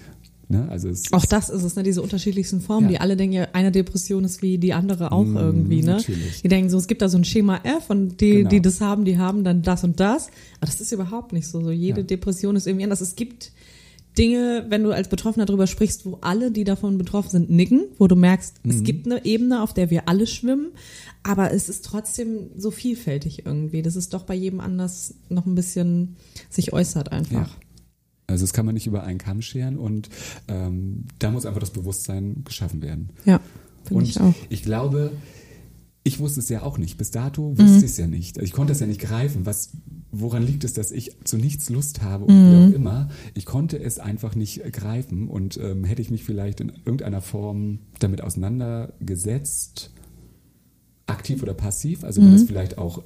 [0.49, 0.69] Ne?
[0.71, 1.83] Also Auch das ist es, ne?
[1.83, 2.91] Diese unterschiedlichsten Formen, Ja.
[2.91, 5.93] die alle denken ja, eine Depression ist wie die andere auch Mm, irgendwie, ne?
[5.93, 6.43] natürlich.
[6.43, 8.51] Die denken so, es gibt da so ein Schema F und die, Genau.
[8.51, 10.27] die das haben, die haben dann das und das.
[10.61, 11.63] Aber das ist überhaupt nicht so.
[11.63, 12.07] So jede Ja.
[12.07, 13.01] Depression ist irgendwie anders.
[13.01, 13.53] Es gibt
[14.19, 18.09] Dinge, wenn du als Betroffener darüber sprichst, wo alle, die davon betroffen sind, nicken, wo
[18.09, 18.71] du merkst, Mhm.
[18.71, 20.67] es gibt eine Ebene, auf der wir alle schwimmen,
[21.23, 23.81] aber es ist trotzdem so vielfältig irgendwie.
[23.81, 26.17] Das ist doch bei jedem anders noch ein bisschen
[26.51, 27.49] sich äußert einfach.
[27.49, 27.62] Ja.
[28.33, 30.09] Also das kann man nicht über einen Kamm scheren und
[30.49, 33.11] ähm, da muss einfach das Bewusstsein geschaffen werden.
[33.25, 33.41] Ja,
[33.85, 34.35] finde Und ich auch.
[34.49, 35.13] ich glaube,
[36.05, 36.97] ich wusste es ja auch nicht.
[36.99, 37.59] Bis dato Mhm.
[37.59, 38.37] wusste ich es ja nicht.
[38.37, 39.47] Also Ich konnte es ja nicht greifen.
[39.47, 39.71] Was,
[40.11, 42.51] woran liegt es, dass ich zu nichts Lust habe und Mhm.
[42.51, 43.09] wie auch immer?
[43.35, 47.79] Ich konnte es einfach nicht greifen und ähm, hätte ich mich vielleicht in irgendeiner Form
[48.01, 49.91] damit auseinandergesetzt,
[51.07, 52.27] aktiv oder passiv, also Mhm.
[52.27, 53.03] wenn es vielleicht auch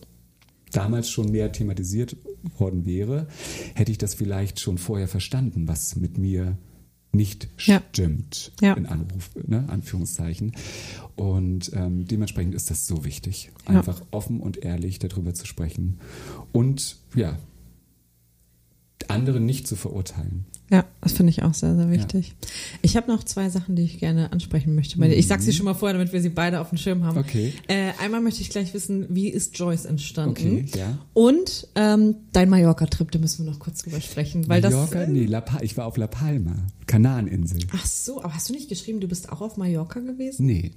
[0.77, 2.17] damals schon mehr thematisiert
[2.59, 3.27] worden wäre,
[3.75, 6.57] hätte ich das vielleicht schon vorher verstanden, was mit mir
[7.13, 8.75] nicht stimmt, Ja.
[8.75, 10.53] in Anruf, ne, Anführungszeichen.
[11.17, 13.79] Und ähm, dementsprechend ist das so wichtig, Ja.
[13.79, 15.99] einfach offen und ehrlich darüber zu sprechen
[16.53, 17.39] und ja,
[19.09, 20.45] andere nicht zu verurteilen.
[20.69, 22.35] Ja, das finde ich auch sehr, sehr wichtig.
[22.83, 24.99] Ich habe noch zwei Sachen, die ich gerne ansprechen möchte.
[24.99, 25.15] bei dir.
[25.17, 27.19] Ich sag sie schon mal vorher, damit wir sie beide auf dem Schirm haben.
[27.19, 27.53] Okay.
[27.69, 30.31] Äh, einmal möchte ich gleich wissen, wie ist Joyce entstanden?
[30.33, 30.99] Okay, ja.
[31.15, 34.49] Und ähm, dein Mallorca-Trip, da müssen wir noch kurz drüber sprechen.
[34.49, 34.99] Weil Mallorca?
[35.01, 35.09] das.
[35.09, 36.57] äh, nee, La Pa- ich war auf La Palma,
[36.87, 37.59] Kanareninsel.
[37.73, 40.47] Ach so, aber hast du nicht geschrieben, du bist auch auf Mallorca gewesen?
[40.47, 40.71] Nee,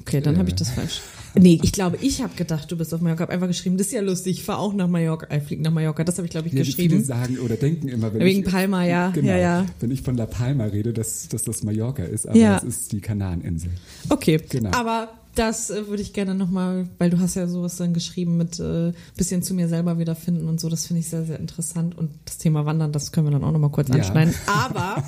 [0.00, 1.00] Okay, dann habe ich das falsch.
[1.34, 3.24] Nee, ich glaube, ich habe gedacht, du bist auf Mallorca.
[3.24, 5.70] Hab einfach geschrieben, das ist ja lustig, ich fahre auch nach Mallorca, äh, flieg nach
[5.72, 6.04] Mallorca.
[6.04, 7.04] Das habe ich, glaube ich, Ja, die viele geschrieben.
[7.04, 9.66] sagen oder denken immer, wenn Wegen ich, Palma, ja, genau, ja, ja.
[9.80, 12.56] wenn ich von La Palma rede, dass, dass das Mallorca ist, aber Ja.
[12.56, 13.70] es ist die Kanareninsel.
[14.08, 14.70] Okay, Genau.
[14.70, 18.58] aber das äh, würde ich gerne nochmal, weil du hast ja sowas dann geschrieben mit
[18.60, 21.98] äh, bisschen zu mir selber wiederfinden und so, das finde ich sehr, sehr interessant.
[21.98, 23.96] Und das Thema Wandern, das können wir dann auch nochmal kurz Ja.
[23.96, 24.32] anschneiden.
[24.46, 25.02] Aber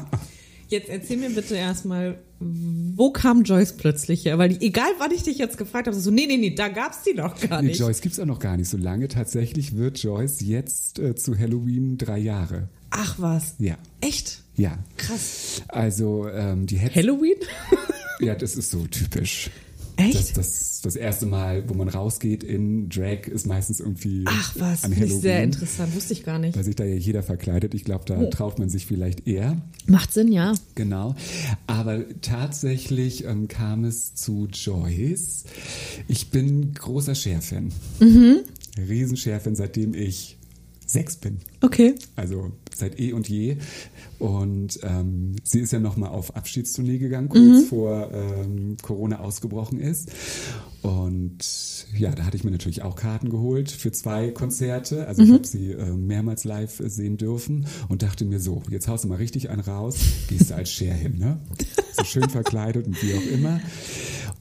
[0.71, 4.39] jetzt erzähl mir bitte erstmal, wo kam Joyce plötzlich her?
[4.39, 7.15] Weil egal wann ich dich jetzt gefragt habe, so, nee, nee, nee, da gab's die
[7.15, 7.81] noch gar Nee, nicht.
[7.81, 9.09] Joyce gibt's auch noch gar nicht so lange.
[9.09, 12.69] Tatsächlich wird Joyce jetzt äh, zu Halloween drei Jahre.
[12.91, 13.55] Ach was.
[13.59, 14.43] Ja, Echt?
[14.57, 14.79] ja.
[14.97, 15.63] Krass.
[15.69, 17.37] Also ähm, die Hetz, Halloween?
[18.21, 19.51] ja, das ist so typisch.
[20.01, 20.17] Echt?
[20.17, 24.85] Das, das, das erste Mal, wo man rausgeht in Drag, ist meistens irgendwie Ach was,
[24.85, 25.21] an Halloween.
[25.21, 26.57] sehr interessant, wusste ich gar nicht.
[26.57, 27.75] Weil sich da ja jeder verkleidet.
[27.75, 28.31] Ich glaube, da Oh.
[28.31, 29.61] traut man sich vielleicht eher.
[29.87, 30.55] Macht Sinn, ja.
[30.75, 31.15] Genau.
[31.67, 35.45] Aber tatsächlich ähm, kam es zu Joyce.
[36.09, 37.71] Ich bin großer Cher-Fan.
[38.01, 38.41] Mhm.
[38.89, 40.37] Riesen Cher-Fan, seitdem ich
[40.87, 41.39] sechs bin.
[41.61, 41.95] Okay.
[42.17, 43.57] Also seit eh und je.
[44.19, 47.65] Und ähm, sie ist ja nochmal auf Abschiedstournee gegangen, kurz Mhm.
[47.67, 50.11] vor ähm, Corona ausgebrochen ist.
[50.83, 51.39] Und
[51.97, 55.07] ja, da hatte ich mir natürlich auch Karten geholt für zwei Konzerte.
[55.07, 55.29] Also Mhm.
[55.29, 59.05] ich habe sie äh, mehrmals live äh, sehen dürfen und dachte mir so, jetzt haust
[59.05, 59.97] du mal richtig einen raus,
[60.29, 61.39] gehst du als Cher hin, ne?
[61.93, 63.61] So schön verkleidet und wie auch immer.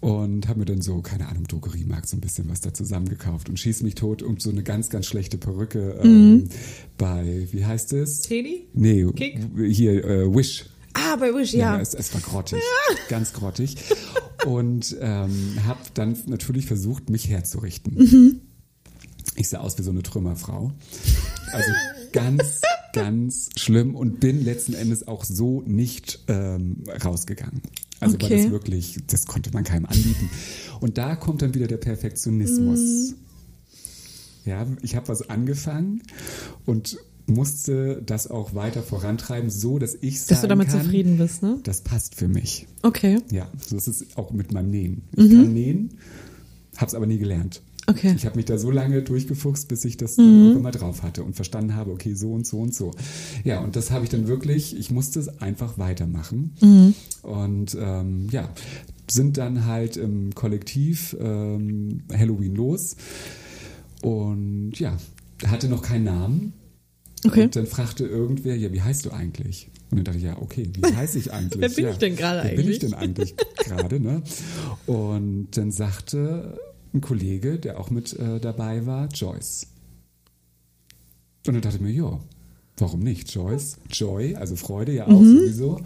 [0.02, 3.60] Und habe mir dann so, keine Ahnung, Drogeriemarkt so ein bisschen was da zusammengekauft und
[3.60, 6.48] schieß mich tot um so eine ganz, ganz schlechte Perücke ähm,
[6.98, 8.22] bei, wie heißt es?
[8.22, 8.70] Teddy?
[8.74, 9.40] Nee, Kick?
[9.58, 10.70] hier, äh, Wish.
[10.94, 11.80] Ah, bei Wish, ja.
[11.80, 12.62] es, es war grottig,
[13.10, 13.76] ganz grottig.
[14.46, 17.96] Und ähm, habe dann natürlich versucht, mich herzurichten.
[17.96, 18.42] Mhm.
[19.36, 20.72] Ich sah aus wie so eine Trümmerfrau.
[21.52, 21.72] Also
[22.14, 22.62] ganz,
[22.94, 27.62] ganz schlimm und bin letzten Endes auch so nicht ähm, rausgegangen.
[28.00, 28.44] Also Okay.
[28.44, 30.30] das wirklich, das konnte man keinem anbieten.
[30.80, 32.80] Und da kommt dann wieder der Perfektionismus.
[33.12, 33.16] Mhm.
[34.46, 36.02] Ja, ich habe was angefangen
[36.66, 36.98] und
[37.28, 41.44] musste das auch weiter vorantreiben, so dass ich sagen Dass du damit kann, zufrieden bist,
[41.44, 41.60] ne?
[41.64, 42.66] das passt für mich.
[42.82, 43.20] Okay.
[43.32, 45.04] Ja, so ist es auch mit meinem Nähen.
[45.16, 45.36] Ich Mhm.
[45.36, 45.90] kann nähen,
[46.78, 47.62] hab's aber nie gelernt.
[47.90, 48.14] Okay.
[48.16, 50.22] Ich habe mich da so lange durchgefuchst, bis ich das Mhm.
[50.22, 52.92] dann irgendwann mal drauf hatte und verstanden habe, okay, so und so und so.
[53.44, 56.54] Ja, und das habe ich dann wirklich, ich musste es einfach weitermachen.
[56.62, 56.94] Mhm.
[57.24, 58.50] Und ähm, ja,
[59.10, 62.96] sind dann halt im Kollektiv ähm, Halloween los.
[64.02, 64.98] Und ja,
[65.48, 66.54] hatte noch keinen Namen.
[67.26, 67.44] Okay.
[67.44, 69.70] Und dann fragte irgendwer, ja, wie heißt du eigentlich?
[69.92, 71.60] Und dann dachte ich, ja, okay, wie heiße ich eigentlich?
[71.60, 72.76] Wer bin ja, ich denn gerade wer bin eigentlich?
[72.76, 74.22] ich denn eigentlich gerade, ne?
[74.86, 76.60] Und dann sagte
[76.94, 79.68] ein Kollege, der auch mit äh, dabei war, Joyce.
[81.48, 82.20] Und dann dachte ich mir, ja,
[82.78, 83.34] warum nicht?
[83.34, 85.38] Joyce, Joy, also Freude ja auch Mhm.
[85.40, 85.82] sowieso.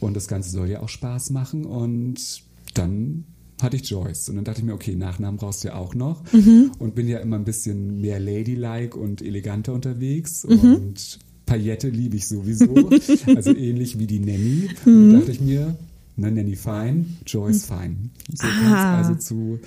[0.00, 1.64] Und das Ganze soll ja auch Spaß machen.
[1.64, 2.42] Und
[2.74, 3.24] dann
[3.60, 4.28] hatte ich Joyce.
[4.28, 6.22] Und dann dachte ich mir, okay, Nachnamen brauchst du ja auch noch.
[6.32, 6.72] Mhm.
[6.78, 10.44] Und bin ja immer ein bisschen mehr ladylike und eleganter unterwegs.
[10.44, 10.74] Mhm.
[10.74, 12.74] Und Paillette liebe ich sowieso.
[13.36, 14.68] also ähnlich wie die Nanny.
[14.84, 15.10] Und Mhm.
[15.10, 15.76] dann dachte ich mir,
[16.16, 18.10] na, Nanny fein, Joyce fein.
[18.32, 19.60] So kam es also zu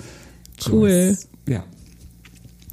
[0.68, 0.90] Cool.
[0.90, 1.28] Joyce.
[1.48, 1.64] Ja.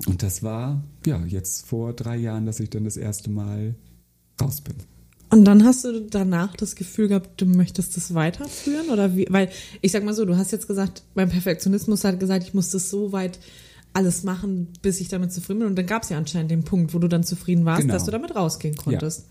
[0.06, 3.74] Und das war, ja, jetzt vor drei Jahren, dass ich dann das erste Mal
[4.40, 4.74] raus bin.
[5.30, 8.90] Und dann hast du danach das Gefühl gehabt, du möchtest das weiterführen?
[8.90, 9.26] Oder wie?
[9.28, 12.70] Weil ich sag mal so, du hast jetzt gesagt, beim Perfektionismus hat gesagt, ich muss
[12.70, 13.38] das so weit
[13.92, 15.68] alles machen, bis ich damit zufrieden bin.
[15.68, 17.94] Und dann gab es ja anscheinend den Punkt, wo du dann zufrieden warst, Genau.
[17.94, 19.26] dass du damit rausgehen konntest.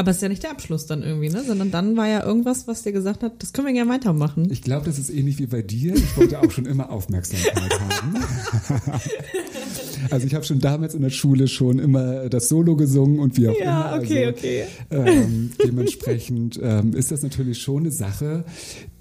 [0.00, 1.44] Aber es ist ja nicht der Abschluss dann irgendwie, ne?
[1.46, 4.48] Sondern dann war ja irgendwas, was dir gesagt hat, das können wir gerne weitermachen.
[4.50, 5.94] Ich glaube, das ist ähnlich wie bei dir.
[5.94, 8.14] Ich wollte auch schon immer Aufmerksamkeit haben.
[10.10, 13.48] also ich habe schon damals in der Schule schon immer das Solo gesungen und wie
[13.48, 14.02] auch Ja, immer.
[14.02, 14.64] okay, also, okay.
[14.90, 18.44] Ähm, dementsprechend ähm, ist das natürlich schon eine Sache,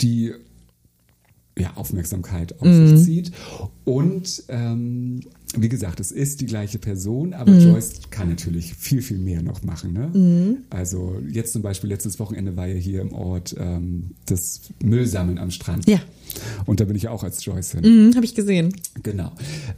[0.02, 0.34] die
[1.58, 2.98] ja, Aufmerksamkeit auf Mhm.
[2.98, 3.32] sich zieht.
[3.86, 5.22] Und ähm,
[5.58, 7.62] wie gesagt, es ist die gleiche Person, aber Mhm.
[7.72, 9.94] Joyce kann natürlich viel, viel mehr noch machen.
[9.94, 10.58] Ne?
[10.70, 15.50] Also jetzt zum Beispiel, letztes Wochenende war ja hier im Ort ähm, das Müllsammeln am
[15.50, 15.90] Strand.
[15.90, 16.00] Ja.
[16.68, 18.10] Und da bin ich auch als Joyce hin.
[18.10, 18.72] Mhm, habe ich gesehen.
[19.02, 19.32] Genau.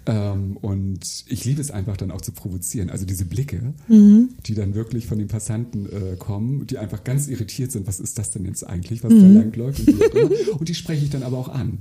[0.05, 2.89] Ähm, und ich liebe es einfach dann auch zu provozieren.
[2.89, 4.31] Also diese Blicke, Mhm.
[4.45, 7.87] die dann wirklich von den Passanten äh, kommen, die einfach ganz irritiert sind.
[7.87, 9.07] Was ist das denn jetzt eigentlich, Mhm.
[9.07, 9.79] was da langläuft?
[9.87, 10.15] Und, wie auch
[10.49, 10.59] immer.
[10.59, 11.77] und die spreche ich dann aber auch an.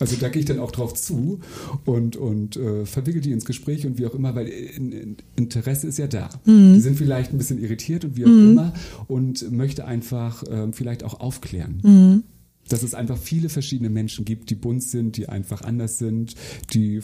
[0.00, 1.40] Also da gehe ich dann auch drauf zu
[1.84, 5.86] und, und äh, verwickel die ins Gespräch und wie auch immer, weil in, in, Interesse
[5.86, 6.30] ist ja da.
[6.46, 6.74] Mhm.
[6.74, 8.72] Die sind vielleicht ein bisschen irritiert und wie auch immer
[9.08, 11.80] und möchte einfach ähm, vielleicht auch aufklären.
[11.82, 12.24] Mhm.
[12.68, 16.34] Dass es einfach viele verschiedene Menschen gibt, die bunt sind, die einfach anders sind,
[16.72, 17.00] die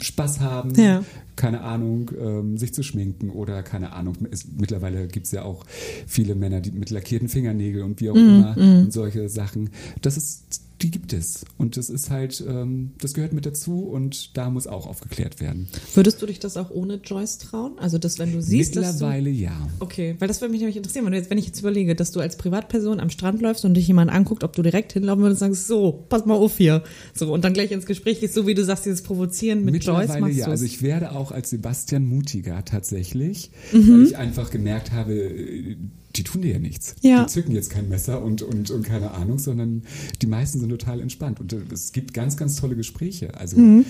[0.00, 1.02] Spaß haben, Ja.
[1.34, 4.14] keine Ahnung, ähm, sich zu schminken oder keine Ahnung.
[4.30, 5.64] Es, mittlerweile gibt es ja auch
[6.06, 9.70] viele Männer, die mit lackierten Fingernägeln und wie auch immer und solche Sachen.
[10.02, 11.44] Das ist, die gibt es.
[11.56, 15.68] Und das ist halt, ähm, das gehört mit dazu und da muss auch aufgeklärt werden.
[15.94, 17.72] Würdest du dich das auch ohne Joyce trauen?
[17.78, 19.68] Also, dass wenn du siehst, dass du Mittlerweile ja.
[19.80, 22.12] Okay, weil das würde mich nämlich interessieren, wenn, du jetzt, wenn ich jetzt überlege, dass
[22.12, 25.42] du als Privatperson am Strand läufst und dich jemand anguckt, ob du direkt hinlaufen würdest
[25.42, 26.82] und sagst, so, pass mal auf hier.
[27.14, 29.98] So, und dann gleich ins Gespräch gehst, so wie du sagst, dieses Provozieren mit Joyce
[29.98, 30.46] Mittlerweile machst ja.
[30.46, 33.92] Also ich werde auch als Sebastian mutiger tatsächlich, Mhm.
[33.92, 35.76] weil ich einfach gemerkt habe, äh,
[36.16, 36.96] die tun dir ja nichts.
[37.02, 37.24] Ja.
[37.24, 39.82] Die zücken jetzt kein Messer und, und, und keine Ahnung, sondern
[40.22, 41.40] die meisten sind total entspannt.
[41.40, 43.34] Und äh, es gibt ganz, ganz tolle Gespräche.
[43.34, 43.84] Also Mhm.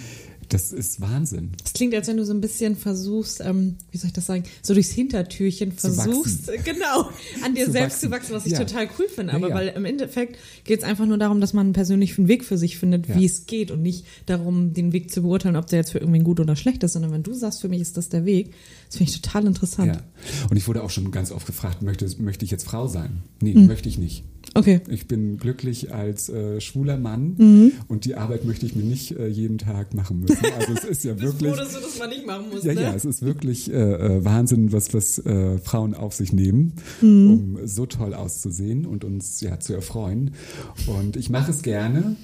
[0.48, 1.50] das ist Wahnsinn.
[1.62, 4.44] Das klingt, als wenn du so ein bisschen versuchst, ähm, wie soll ich das sagen,
[4.62, 7.10] so durchs Hintertürchen versuchst, äh, genau,
[7.44, 8.32] an dir Zu selbst zu wachsen.
[8.32, 8.58] wachsen, was ich Ja.
[8.64, 9.32] total cool finde.
[9.32, 9.54] Ja, Aber ja.
[9.54, 12.78] weil im Endeffekt geht es einfach nur darum, dass man einen persönlichen Weg für sich
[12.78, 13.16] findet, Ja.
[13.16, 16.24] wie es geht und nicht darum, den Weg zu beurteilen, ob der jetzt für irgendwen
[16.24, 18.54] gut oder schlecht ist, sondern wenn du sagst, für mich ist das der Weg,
[18.86, 19.88] das finde ich total interessant.
[19.96, 20.00] Ja.
[20.50, 23.22] Und ich wurde auch schon ganz oft gefragt, möchte, möchte ich jetzt Frau sein?
[23.42, 23.66] Nee, Mhm.
[23.66, 24.24] möchte ich nicht.
[24.54, 24.80] Okay.
[24.88, 27.72] Ich bin glücklich als äh, schwuler Mann Mhm.
[27.88, 30.44] und die Arbeit möchte ich mir nicht äh, jeden Tag machen müssen.
[30.58, 31.52] Also es ist ja wirklich.
[31.54, 34.72] dass du das mal nicht machen musst, Ja, ja, es ist wirklich äh, äh, Wahnsinn,
[34.72, 36.72] was, was äh, Frauen auf sich nehmen,
[37.02, 40.32] um so toll auszusehen und uns ja zu erfreuen.
[40.86, 42.16] Und ich mache es gerne.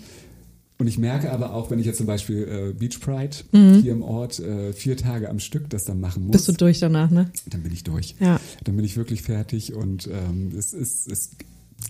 [0.77, 4.03] Und ich merke aber auch, wenn ich jetzt zum Beispiel äh, Beach Pride hier im
[4.03, 7.31] Ort äh, vier Tage am Stück das dann machen muss, Bist du durch danach, ne?
[7.49, 8.17] dann bin ich durch.
[8.19, 8.41] Ja.
[8.65, 11.31] Dann bin ich wirklich fertig und ähm, es ist, es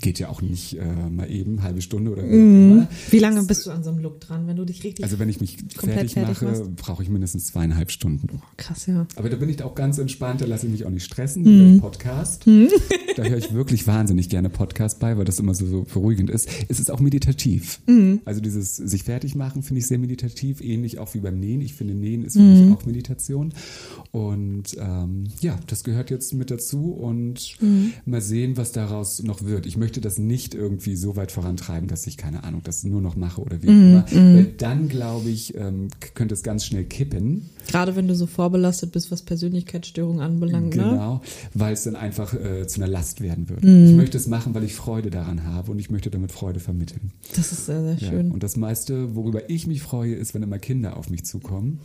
[0.01, 2.89] geht ja auch nicht äh, mal eben, halbe Stunde oder wie immer.
[3.11, 5.29] Wie lange bist du an so einem Look dran, wenn du dich richtig Also wenn
[5.29, 8.41] ich mich fertig, fertig mache, brauche ich mindestens zweieinhalb Stunden.
[8.57, 9.07] krass, ja.
[9.17, 11.81] Aber da bin ich auch ganz entspannt, da lasse ich mich auch nicht stressen, ich
[11.81, 12.47] Podcast.
[13.17, 16.49] Da höre ich wirklich wahnsinnig gerne Podcast bei, weil das immer so, so beruhigend ist.
[16.69, 17.81] Es ist auch meditativ.
[17.87, 18.21] Mhm.
[18.25, 21.61] Also dieses sich fertig machen finde ich sehr meditativ, ähnlich auch wie beim Nähen.
[21.61, 22.69] Ich finde Nähen ist für Mhm.
[22.71, 23.53] mich auch Meditation.
[24.11, 27.93] Und ähm, ja, das gehört jetzt mit dazu und Mhm.
[28.05, 29.67] mal sehen, was daraus noch wird.
[29.67, 33.17] Ich möchte das nicht irgendwie so weit vorantreiben, dass ich, keine Ahnung, das nur noch
[33.17, 33.91] mache oder wie Mhm.
[33.91, 34.05] immer.
[34.13, 37.49] Weil dann, glaube ich, ähm, könnte es ganz schnell kippen.
[37.69, 40.83] Gerade wenn du so vorbelastet bist, was Persönlichkeitsstörungen anbelangt, ne?
[40.83, 41.21] Genau,
[41.55, 43.65] weil es dann einfach äh, zu einer Last werden wird.
[43.65, 43.87] Mhm.
[43.87, 47.13] Ich möchte es machen, weil ich Freude daran habe und ich möchte damit Freude vermitteln.
[47.37, 48.09] Das ist sehr, sehr Ja.
[48.11, 48.31] schön.
[48.31, 51.81] Und das meiste, worüber ich mich freue, ist, wenn immer Kinder auf mich zukommen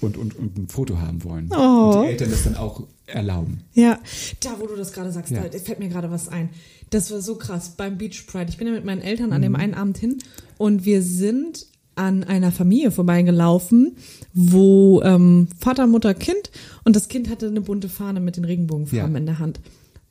[0.00, 1.50] und, und, und ein Foto haben wollen.
[1.52, 1.92] Oh.
[1.96, 3.62] Und die Eltern das dann auch erlauben.
[3.74, 3.98] Ja,
[4.40, 5.42] da wo du das gerade sagst, Ja.
[5.48, 6.50] da fällt mir gerade was ein.
[6.90, 8.46] Das war so krass beim Beach Pride.
[8.48, 9.44] Ich bin ja mit meinen Eltern an Mhm.
[9.44, 10.18] dem einen Abend hin
[10.56, 13.96] und wir sind an einer Familie vorbeigelaufen,
[14.32, 16.50] wo ähm, Vater, Mutter, Kind
[16.84, 19.18] und das Kind hatte eine bunte Fahne mit den Regenbogenfarben Ja.
[19.18, 19.60] in der Hand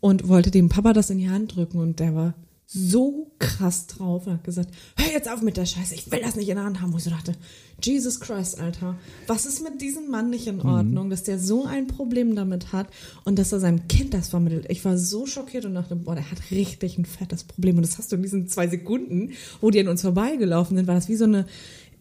[0.01, 2.33] und wollte dem Papa das in die Hand drücken und der war
[2.69, 6.35] so krass drauf und hat gesagt, hör jetzt auf mit der Scheiße, ich will das
[6.35, 6.91] nicht in der Hand haben.
[6.91, 7.33] Wo ich so dachte,
[7.81, 11.87] Jesus Christ, Alter, was ist mit diesem Mann nicht in Ordnung, dass der so ein
[11.87, 12.89] Problem damit hat
[13.23, 14.65] und dass er seinem Kind das vermittelt.
[14.67, 17.77] Ich war so schockiert und dachte, boah, der hat richtig ein fettes Problem.
[17.77, 20.95] Und das hast du in diesen zwei Sekunden, wo die an uns vorbeigelaufen sind, war
[20.95, 21.45] das wie so eine,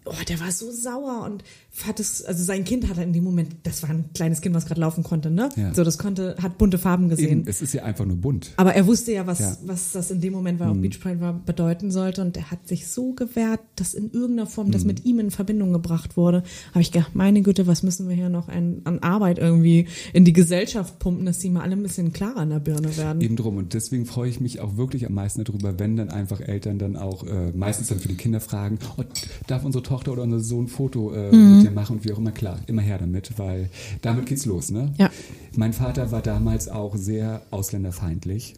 [0.04, 1.44] oh, der war so sauer und
[1.84, 4.54] hat es, also sein Kind hat er in dem Moment, das war ein kleines Kind,
[4.54, 5.48] was gerade laufen konnte, ne?
[5.56, 5.74] Ja.
[5.74, 7.40] So, das konnte, hat bunte Farben gesehen.
[7.40, 8.52] Eben, es ist ja einfach nur bunt.
[8.56, 9.50] Aber er wusste ja, was, Ja.
[9.50, 9.68] Mhm.
[9.68, 12.22] was das in dem Moment war, auch Beach Pride war, bedeuten sollte.
[12.22, 14.72] Und er hat sich so gewehrt, dass in irgendeiner Form Mhm.
[14.72, 16.42] das mit ihm in Verbindung gebracht wurde.
[16.72, 20.24] Habe ich gedacht, meine Güte, was müssen wir hier noch ein, an Arbeit irgendwie in
[20.24, 23.20] die Gesellschaft pumpen, dass die mal alle ein bisschen klarer in der Birne werden.
[23.20, 23.56] Eben drum.
[23.56, 26.96] Und deswegen freue ich mich auch wirklich am meisten darüber, wenn dann einfach Eltern dann
[26.96, 29.02] auch äh, meistens dann für die Kinder fragen, oh,
[29.46, 31.65] darf unsere Tochter oder unser Sohn ein Foto äh, Mhm.
[31.66, 33.70] Mehr machen und wie auch immer, klar, immer her damit, weil
[34.02, 34.92] damit geht's los, ne?
[34.98, 35.10] Ja.
[35.56, 38.54] Mein Vater war damals auch sehr ausländerfeindlich.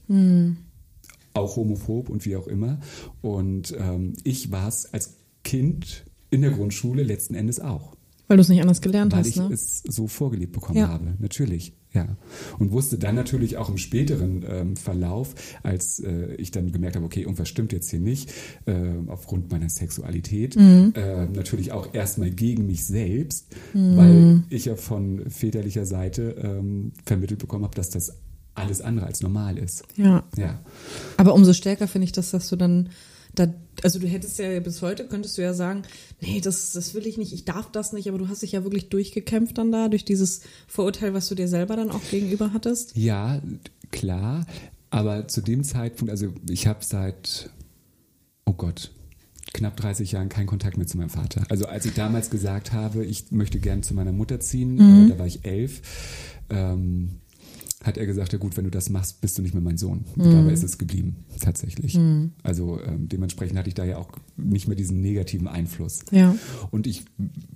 [1.34, 2.78] Auch homophob und wie auch immer.
[3.22, 7.96] Und ähm, ich war es als Kind in der Grundschule letzten Endes auch.
[8.26, 9.48] Weil du es nicht anders gelernt Weil hast, ich ne?
[9.52, 10.88] es so vorgelebt bekommen Ja.
[10.88, 12.16] habe, natürlich, ja.
[12.58, 17.04] Und wusste dann natürlich auch im späteren ähm, Verlauf, als äh, ich dann gemerkt habe,
[17.06, 18.32] okay, irgendwas stimmt jetzt hier nicht,
[18.66, 18.74] äh,
[19.06, 20.92] aufgrund meiner Sexualität, Mhm.
[20.94, 23.96] äh, natürlich auch erstmal gegen mich selbst, Mhm.
[23.96, 28.12] weil ich ja von väterlicher Seite ähm, vermittelt bekommen habe, dass das
[28.54, 29.84] alles andere als normal ist.
[29.96, 30.24] Ja.
[30.36, 30.58] Ja.
[31.16, 32.88] Aber umso stärker finde ich das, dass du dann
[33.38, 35.82] da, also du hättest ja bis heute, könntest du ja sagen,
[36.20, 38.64] nee, das, das will ich nicht, ich darf das nicht, aber du hast dich ja
[38.64, 42.96] wirklich durchgekämpft dann da, durch dieses Vorurteil, was du dir selber dann auch gegenüber hattest.
[42.96, 43.40] Ja,
[43.90, 44.46] klar.
[44.90, 47.50] Aber zu dem Zeitpunkt, also ich habe seit,
[48.46, 48.90] oh Gott,
[49.52, 51.44] knapp 30 Jahren keinen Kontakt mehr zu meinem Vater.
[51.48, 55.18] Also als ich damals gesagt habe, ich möchte gern zu meiner Mutter ziehen, äh, da
[55.18, 55.82] war ich elf,
[56.50, 57.20] ähm,
[57.84, 60.04] hat er gesagt, ja gut, wenn du das machst, bist du nicht mehr mein Sohn.
[60.16, 61.96] Und dabei ist es geblieben, tatsächlich.
[62.42, 66.00] Also ähm, dementsprechend hatte ich da ja auch nicht mehr diesen negativen Einfluss.
[66.10, 66.34] Ja.
[66.70, 67.04] Und ich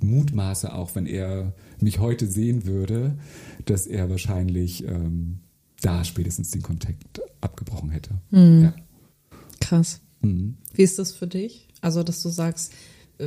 [0.01, 3.19] mutmaße auch, wenn er mich heute sehen würde,
[3.65, 5.41] dass er wahrscheinlich ähm,
[5.81, 8.21] da spätestens den Kontakt abgebrochen hätte.
[8.31, 8.75] Ja.
[9.61, 10.01] Krass.
[10.21, 10.57] Mhm.
[10.75, 11.69] Wie ist das für dich?
[11.81, 12.73] Also, dass du sagst,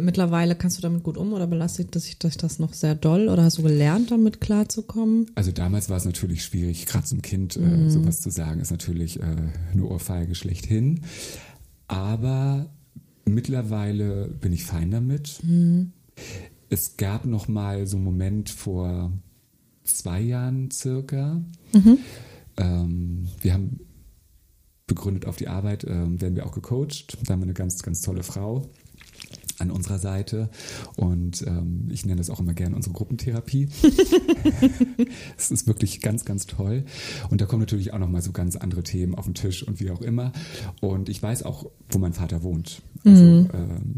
[0.01, 3.43] mittlerweile kannst du damit gut um oder belastet dich dich das noch sehr doll oder
[3.43, 5.31] hast du gelernt, damit klarzukommen?
[5.35, 9.19] Also damals war es natürlich schwierig, gerade zum Kind äh, sowas zu sagen, ist natürlich
[9.19, 9.23] äh,
[9.71, 11.01] eine Ohrfeige schlechthin.
[11.87, 12.69] Aber
[13.25, 15.41] mittlerweile bin ich fein damit.
[16.69, 19.11] Es gab noch mal so einen Moment vor
[19.83, 21.41] zwei Jahren circa.
[22.57, 23.79] Ähm, wir haben
[24.87, 27.17] begründet auf die Arbeit, ähm, werden wir auch gecoacht.
[27.23, 28.69] Da haben wir eine ganz, ganz tolle Frau
[29.59, 30.49] an unserer Seite
[30.95, 33.69] und ähm, ich nenne das auch immer gerne unsere Gruppentherapie.
[35.37, 36.83] Es ist wirklich ganz, ganz toll.
[37.29, 39.91] Und da kommen natürlich auch nochmal so ganz andere Themen auf den Tisch und wie
[39.91, 40.31] auch immer.
[40.81, 42.81] Und ich weiß auch, wo mein Vater wohnt.
[43.03, 43.95] Also ähm,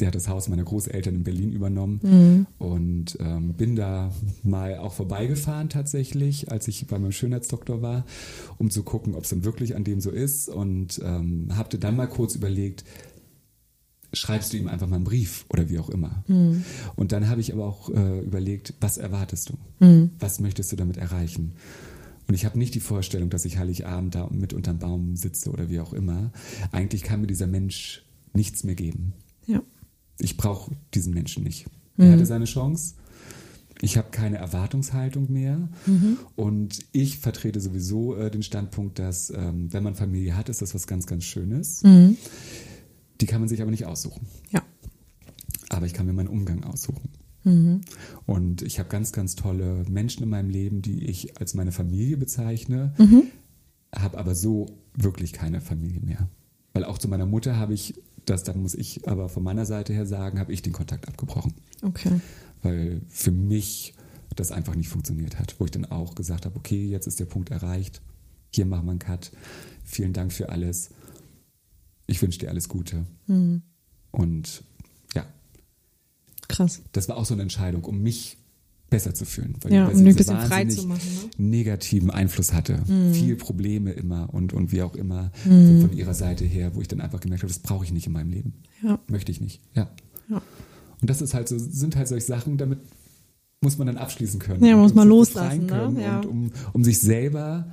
[0.00, 4.10] der hat das Haus meiner Großeltern in Berlin übernommen und ähm, bin da
[4.42, 8.04] mal auch vorbeigefahren tatsächlich, als ich bei meinem Schönheitsdoktor war,
[8.58, 11.94] um zu gucken, ob es denn wirklich an dem so ist und ähm, habe dann
[11.94, 12.84] mal kurz überlegt,
[14.14, 16.24] schreibst du ihm einfach mal einen Brief oder wie auch immer.
[16.96, 19.54] Und dann habe ich aber auch äh, überlegt, was erwartest du?
[20.18, 21.52] Was möchtest du damit erreichen?
[22.26, 25.68] Und ich habe nicht die Vorstellung, dass ich Heiligabend da mit unterm Baum sitze oder
[25.68, 26.30] wie auch immer.
[26.72, 29.12] Eigentlich kann mir dieser Mensch nichts mehr geben.
[29.46, 29.62] Ja.
[30.18, 31.66] Ich brauche diesen Menschen nicht.
[31.96, 32.94] Er hatte seine Chance.
[33.80, 35.68] Ich habe keine Erwartungshaltung mehr.
[36.36, 40.74] Und ich vertrete sowieso äh, den Standpunkt, dass ähm, wenn man Familie hat, ist das
[40.74, 41.82] was ganz, ganz Schönes.
[43.24, 44.26] Die kann man sich aber nicht aussuchen.
[44.50, 44.62] Ja.
[45.70, 47.08] Aber ich kann mir meinen Umgang aussuchen.
[48.26, 52.18] Und ich habe ganz, ganz tolle Menschen in meinem Leben, die ich als meine Familie
[52.18, 52.92] bezeichne,
[53.94, 56.28] habe aber so wirklich keine Familie mehr.
[56.74, 57.94] Weil auch zu meiner Mutter habe ich,
[58.26, 61.54] das, da muss ich aber von meiner Seite her sagen, habe ich den Kontakt abgebrochen.
[61.80, 62.20] Okay.
[62.62, 63.94] Weil für mich
[64.36, 65.56] das einfach nicht funktioniert hat.
[65.58, 68.02] Wo ich dann auch gesagt habe, okay, jetzt ist der Punkt erreicht.
[68.52, 69.32] Hier machen wir einen Cut.
[69.82, 70.90] Vielen Dank für alles.
[72.06, 73.06] Ich wünsche dir alles Gute.
[74.10, 74.62] Und
[75.14, 75.24] ja,
[76.48, 76.82] Krass.
[76.92, 78.36] das war auch so eine Entscheidung, um mich
[78.90, 79.56] besser zu fühlen.
[79.62, 81.00] Weil, Ja, weil um ein bisschen frei zu machen,
[81.38, 81.44] ne?
[81.44, 82.80] negativen Einfluss hatte.
[83.12, 85.80] Viel Probleme immer und, und wie auch immer Mhm.
[85.80, 88.12] von, ihrer Seite her, wo ich dann einfach gemerkt habe, das brauche ich nicht in
[88.12, 88.52] meinem Leben.
[88.82, 89.00] Ja.
[89.08, 89.60] Möchte ich nicht.
[89.74, 89.90] Ja.
[90.28, 90.42] Ja.
[91.00, 92.78] Und das ist halt so, sind halt solche Sachen, damit
[93.60, 94.62] muss man dann abschließen können.
[94.64, 95.96] Ja, muss man loslassen, ne?
[96.00, 96.18] Ja.
[96.20, 97.66] Und um, um sich selber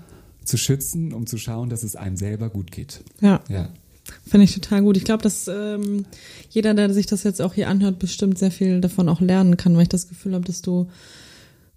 [0.44, 3.04] zu schützen, um zu schauen, dass es einem selber gut geht.
[3.20, 3.42] Ja.
[3.50, 3.70] Ja.
[4.26, 4.98] Finde ich total gut.
[4.98, 6.06] Ich glaube, dass ähm,
[6.50, 9.76] jeder, der sich das jetzt auch hier anhört, bestimmt sehr viel davon auch lernen kann,
[9.76, 10.88] weil ich das Gefühl habe, dass du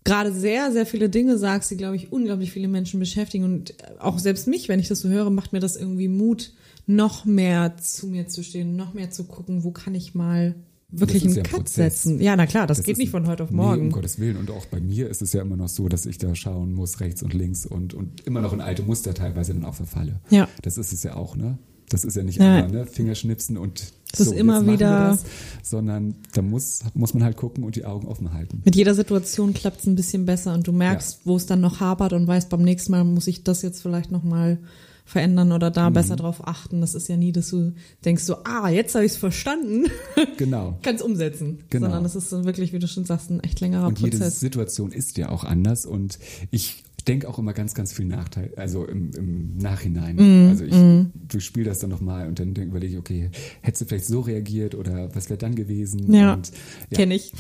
[0.04, 3.44] gerade sehr, sehr viele Dinge sagst, die, glaube ich, unglaublich viele Menschen beschäftigen.
[3.44, 6.52] Und auch selbst mich, wenn ich das so höre, macht mir das irgendwie Mut,
[6.86, 10.54] noch mehr zu mir zu stehen, noch mehr zu gucken, wo kann ich mal
[10.90, 12.02] wirklich einen ja ein Cut Prozess.
[12.02, 12.20] setzen.
[12.20, 13.80] Ja, na klar, das, Das geht nicht von heute auf Nee, morgen.
[13.86, 14.36] um Gottes Willen.
[14.36, 17.00] Und auch bei mir ist es ja immer noch so, dass ich da schauen muss,
[17.00, 20.20] rechts und links und, und immer noch in alte Muster teilweise dann auch verfalle.
[20.28, 20.46] Ja.
[20.62, 21.58] Das ist es ja auch, ne?
[21.88, 22.56] Das ist ja nicht Ja.
[22.56, 22.86] einmal, ne?
[22.86, 25.24] Fingerschnipsen und Das ist immer wieder- Das,
[25.62, 28.62] sondern da muss, muss man halt gucken und die Augen offen halten.
[28.64, 31.80] Mit jeder Situation klappt es ein bisschen besser und du merkst, wo es dann noch
[31.80, 34.58] hapert und weißt, beim nächsten Mal muss ich das jetzt vielleicht nochmal
[35.04, 35.94] verändern oder da Mhm.
[35.94, 36.80] besser drauf achten.
[36.80, 37.74] Das ist ja nie, dass du
[38.04, 39.84] denkst so, ah, jetzt habe ich es verstanden,
[40.38, 40.78] Genau.
[40.82, 41.58] kann es umsetzen.
[41.68, 41.86] Genau.
[41.86, 44.40] Sondern das ist dann wirklich, wie du schon sagst, ein echt längerer Und jede Prozess.
[44.40, 46.18] Situation ist ja auch anders und
[46.50, 50.16] ich denke auch immer ganz, ganz viel Nachteil, also im, im Nachhinein.
[50.16, 51.12] Mm, also ich mm.
[51.28, 53.30] durchspiele das dann nochmal und dann überlege ich, okay,
[53.60, 56.12] hättest du vielleicht so reagiert oder was wäre dann gewesen?
[56.12, 56.50] Ja, und,
[56.90, 57.32] ja kenne ich.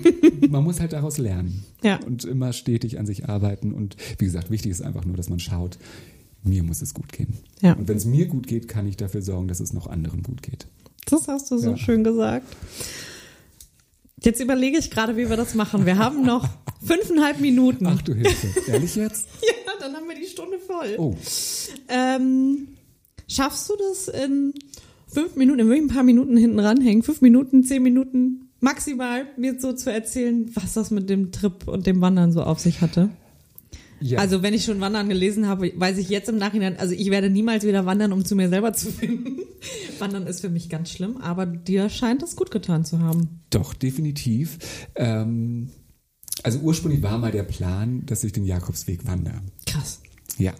[0.50, 2.00] man muss halt daraus lernen ja.
[2.04, 3.72] und immer stetig an sich arbeiten.
[3.72, 5.78] Und wie gesagt, wichtig ist einfach nur, dass man schaut,
[6.42, 7.34] mir muss es gut gehen.
[7.60, 7.74] Ja.
[7.74, 10.42] Und wenn es mir gut geht, kann ich dafür sorgen, dass es noch anderen gut
[10.42, 10.66] geht.
[11.06, 11.76] Das hast du so ja.
[11.76, 12.46] schön gesagt.
[14.24, 15.84] Jetzt überlege ich gerade, wie wir das machen.
[15.84, 16.48] Wir haben noch
[16.84, 17.86] fünfeinhalb Minuten.
[17.86, 18.48] Ach du Hilfe.
[18.70, 19.26] Ehrlich jetzt?
[19.42, 20.94] ja, dann haben wir die Stunde voll.
[20.98, 21.16] Oh.
[21.88, 22.68] Ähm,
[23.28, 24.54] schaffst du das in
[25.08, 27.02] fünf Minuten, in ein paar Minuten hinten ranhängen?
[27.02, 31.86] Fünf Minuten, zehn Minuten maximal mir so zu erzählen, was das mit dem Trip und
[31.86, 33.10] dem Wandern so auf sich hatte?
[34.02, 34.18] Ja.
[34.18, 37.30] Also wenn ich schon Wandern gelesen habe, weiß ich jetzt im Nachhinein, also ich werde
[37.30, 39.38] niemals wieder wandern, um zu mir selber zu finden.
[39.98, 43.40] wandern ist für mich ganz schlimm, aber dir scheint das gut getan zu haben.
[43.50, 44.58] Doch, definitiv.
[44.96, 45.70] Ähm,
[46.42, 49.40] also ursprünglich war mal der Plan, dass ich den Jakobsweg wandere.
[49.66, 50.00] Krass.
[50.38, 50.54] Ja,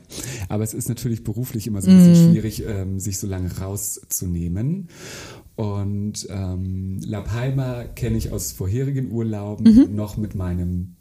[0.48, 2.30] aber es ist natürlich beruflich immer so ein bisschen mm.
[2.30, 4.88] schwierig, ähm, sich so lange rauszunehmen.
[5.56, 9.94] Und ähm, La Palma kenne ich aus vorherigen Urlauben mhm.
[9.94, 10.96] noch mit meinem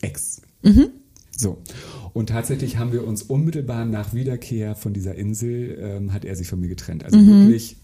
[0.00, 0.42] Ex.
[0.62, 0.88] Mhm.
[1.36, 1.58] So.
[2.12, 6.48] Und tatsächlich haben wir uns unmittelbar nach Wiederkehr von dieser Insel, ähm, hat er sich
[6.48, 7.04] von mir getrennt.
[7.04, 7.46] Also mhm.
[7.46, 7.76] wirklich,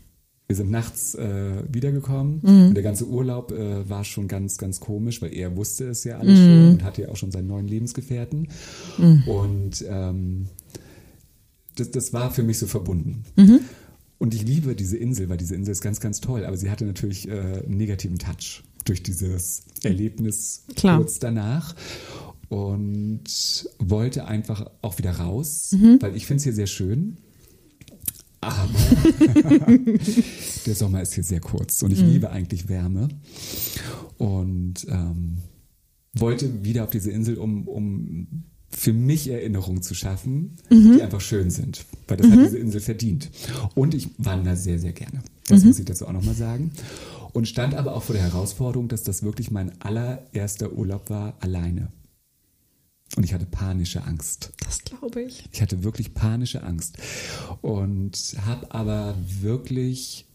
[0.46, 2.68] wir sind nachts äh, wiedergekommen mhm.
[2.68, 6.18] und der ganze Urlaub äh, war schon ganz, ganz komisch, weil er wusste es ja
[6.18, 6.44] alles mhm.
[6.44, 8.48] schon und hatte ja auch schon seinen neuen Lebensgefährten.
[8.98, 9.22] Mhm.
[9.26, 10.46] Und ähm,
[11.76, 13.24] das, das war für mich so verbunden.
[13.36, 13.60] Mhm.
[14.18, 16.84] Und ich liebe diese Insel, weil diese Insel ist ganz, ganz toll, aber sie hatte
[16.84, 20.98] natürlich äh, einen negativen Touch durch dieses Erlebnis Klar.
[20.98, 21.74] kurz danach
[22.50, 23.22] und
[23.78, 25.98] wollte einfach auch wieder raus, mhm.
[26.02, 27.16] weil ich finde es hier sehr schön.
[28.40, 28.68] Aber
[30.66, 32.08] der Sommer ist hier sehr kurz und ich mhm.
[32.08, 33.08] liebe eigentlich Wärme.
[34.18, 35.38] Und ähm,
[36.12, 40.96] wollte wieder auf diese Insel, um, um für mich Erinnerungen zu schaffen, mhm.
[40.96, 41.84] die einfach schön sind.
[42.08, 42.44] Weil das hat mhm.
[42.44, 43.30] diese Insel verdient.
[43.76, 45.22] Und ich wandere sehr, sehr gerne.
[45.46, 45.68] Das mhm.
[45.68, 46.72] muss ich dazu auch nochmal sagen.
[47.32, 51.92] Und stand aber auch vor der Herausforderung, dass das wirklich mein allererster Urlaub war, alleine.
[53.16, 54.52] Und ich hatte panische Angst.
[54.64, 55.48] Das glaube ich.
[55.52, 56.96] Ich hatte wirklich panische Angst.
[57.60, 60.26] Und habe aber wirklich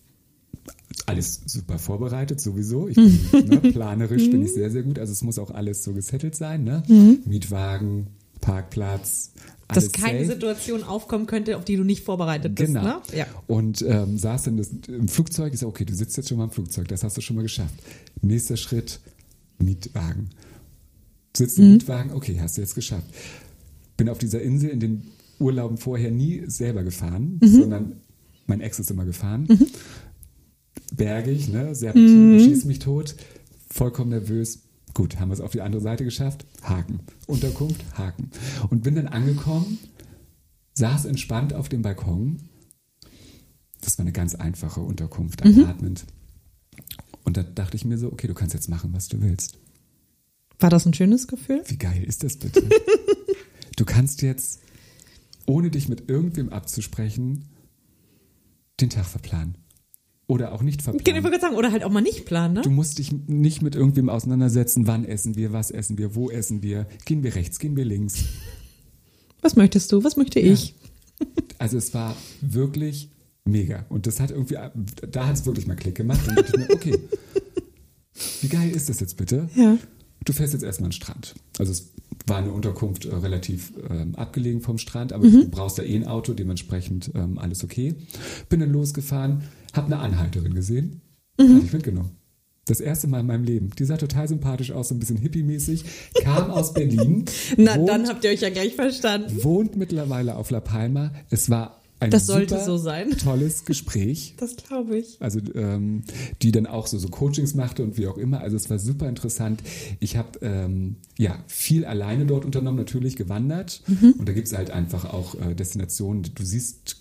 [1.06, 2.88] alles super vorbereitet, sowieso.
[2.88, 5.00] Ich bin, ne, planerisch bin ich sehr, sehr gut.
[5.00, 6.64] Also es muss auch alles so gesettelt sein.
[6.64, 6.84] Ne?
[6.88, 7.20] Mhm.
[7.26, 8.08] Mietwagen,
[8.42, 9.32] Parkplatz.
[9.68, 10.34] Dass keine safe.
[10.34, 12.68] Situation aufkommen könnte, auf die du nicht vorbereitet bist.
[12.68, 12.84] Genau.
[12.84, 13.02] Ne?
[13.16, 13.26] Ja.
[13.48, 16.44] Und ähm, saß dann das, im Flugzeug, ich sag, okay, du sitzt jetzt schon mal
[16.46, 17.74] im Flugzeug, das hast du schon mal geschafft.
[18.22, 19.00] Nächster Schritt,
[19.58, 20.30] Mietwagen
[21.38, 21.72] sitzt im mhm.
[21.74, 23.08] Mietwagen, okay, hast du jetzt geschafft.
[23.98, 25.04] Bin auf dieser Insel in den
[25.40, 27.48] Urlauben vorher nie selber gefahren, mhm.
[27.48, 27.96] sondern
[28.48, 29.46] mein Ex ist immer gefahren.
[29.50, 29.68] Mhm.
[30.96, 31.74] Bergig, ne?
[31.76, 32.40] Serpentin, mhm.
[32.40, 33.16] schießt mich tot,
[33.70, 34.62] vollkommen nervös.
[34.94, 36.46] Gut, haben wir es auf die andere Seite geschafft?
[36.62, 37.00] Haken.
[37.28, 37.84] Unterkunft?
[37.98, 38.30] Haken.
[38.70, 39.78] Und bin dann angekommen,
[40.76, 42.38] saß entspannt auf dem Balkon.
[43.82, 45.64] Das war eine ganz einfache Unterkunft, mhm.
[45.64, 46.06] Apartment.
[47.24, 49.58] Und da dachte ich mir so, okay, du kannst jetzt machen, was du willst.
[50.60, 51.64] War das ein schönes Gefühl?
[51.68, 52.64] Wie geil ist das bitte?
[53.76, 54.62] du kannst jetzt,
[55.46, 57.46] ohne dich mit irgendwem abzusprechen,
[58.80, 59.58] den Tag verplanen.
[60.28, 61.34] Oder auch nicht verplanen.
[61.34, 62.62] Ich sagen, oder halt auch mal nicht planen, ne?
[62.62, 66.64] Du musst dich nicht mit irgendwem auseinandersetzen, wann essen wir, was essen wir, wo essen
[66.64, 68.26] wir, gehen wir rechts, gehen wir links.
[69.42, 70.70] Was möchtest du, was möchte ich?
[71.20, 71.26] Ja.
[71.60, 73.12] Also es war wirklich
[73.46, 73.86] mega.
[73.90, 74.58] Und das hat irgendwie,
[75.10, 76.28] da hat es wirklich mal Klick gemacht.
[76.28, 77.00] Und dachte ich mir, okay,
[78.42, 79.48] wie geil ist das jetzt bitte?
[79.56, 79.78] Ja.
[80.26, 81.36] Du fährst jetzt erstmal an den Strand.
[81.60, 81.94] Also es
[82.26, 85.32] war eine Unterkunft äh, relativ ähm, abgelegen vom Strand, aber mhm.
[85.32, 87.96] du brauchst da eh ein Auto, dementsprechend ähm, alles okay.
[88.50, 91.02] Bin dann losgefahren, habe eine Anhalterin gesehen,
[91.40, 91.56] mhm.
[91.56, 92.12] habe ich mitgenommen.
[92.68, 93.70] Das erste Mal in meinem Leben.
[93.78, 95.84] Die sah total sympathisch aus, so ein bisschen hippie-mäßig.
[96.24, 97.26] Kam aus Berlin.
[97.58, 99.44] Na, wohnt, dann habt ihr euch ja gleich verstanden.
[99.44, 101.12] Wohnt mittlerweile auf La Palma.
[101.30, 103.12] Es war ein das sollte so sein.
[103.12, 104.36] tolles Gespräch.
[104.46, 105.18] Das glaube ich.
[105.22, 106.04] Also ähm,
[106.42, 108.42] die dann auch so, so Coachings machte und wie auch immer.
[108.42, 109.64] Also es war super interessant.
[110.00, 113.82] Ich habe ähm, ja viel alleine dort unternommen, natürlich gewandert.
[113.88, 114.16] Mhm.
[114.18, 116.24] Und da gibt es halt einfach auch äh, Destinationen.
[116.36, 116.98] Du siehst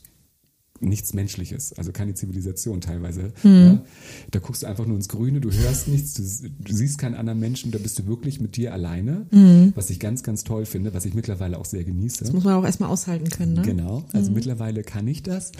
[0.80, 3.32] nichts Menschliches, also keine Zivilisation teilweise.
[3.42, 3.50] Mhm.
[3.50, 3.84] Ja.
[4.32, 7.38] Da guckst du einfach nur ins Grüne, du hörst nichts, du, du siehst keinen anderen
[7.38, 9.72] Menschen, da bist du wirklich mit dir alleine, mhm.
[9.76, 12.24] was ich ganz, ganz toll finde, was ich mittlerweile auch sehr genieße.
[12.24, 13.62] Das muss man auch erstmal aushalten können, ne?
[13.62, 14.34] Genau, also mhm.
[14.34, 15.52] mittlerweile kann ich das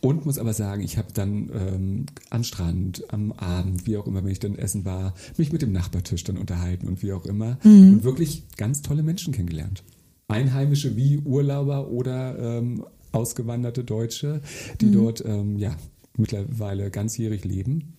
[0.00, 4.22] und muss aber sagen, ich habe dann ähm, am Strand, am Abend, wie auch immer,
[4.24, 7.58] wenn ich dann essen war, mich mit dem Nachbartisch dann unterhalten und wie auch immer
[7.64, 7.94] mhm.
[7.94, 9.82] und wirklich ganz tolle Menschen kennengelernt.
[10.28, 14.40] Einheimische wie Urlauber oder ähm, ausgewanderte Deutsche,
[14.80, 14.92] die mhm.
[14.92, 15.76] dort ähm, ja
[16.16, 17.96] mittlerweile ganzjährig leben.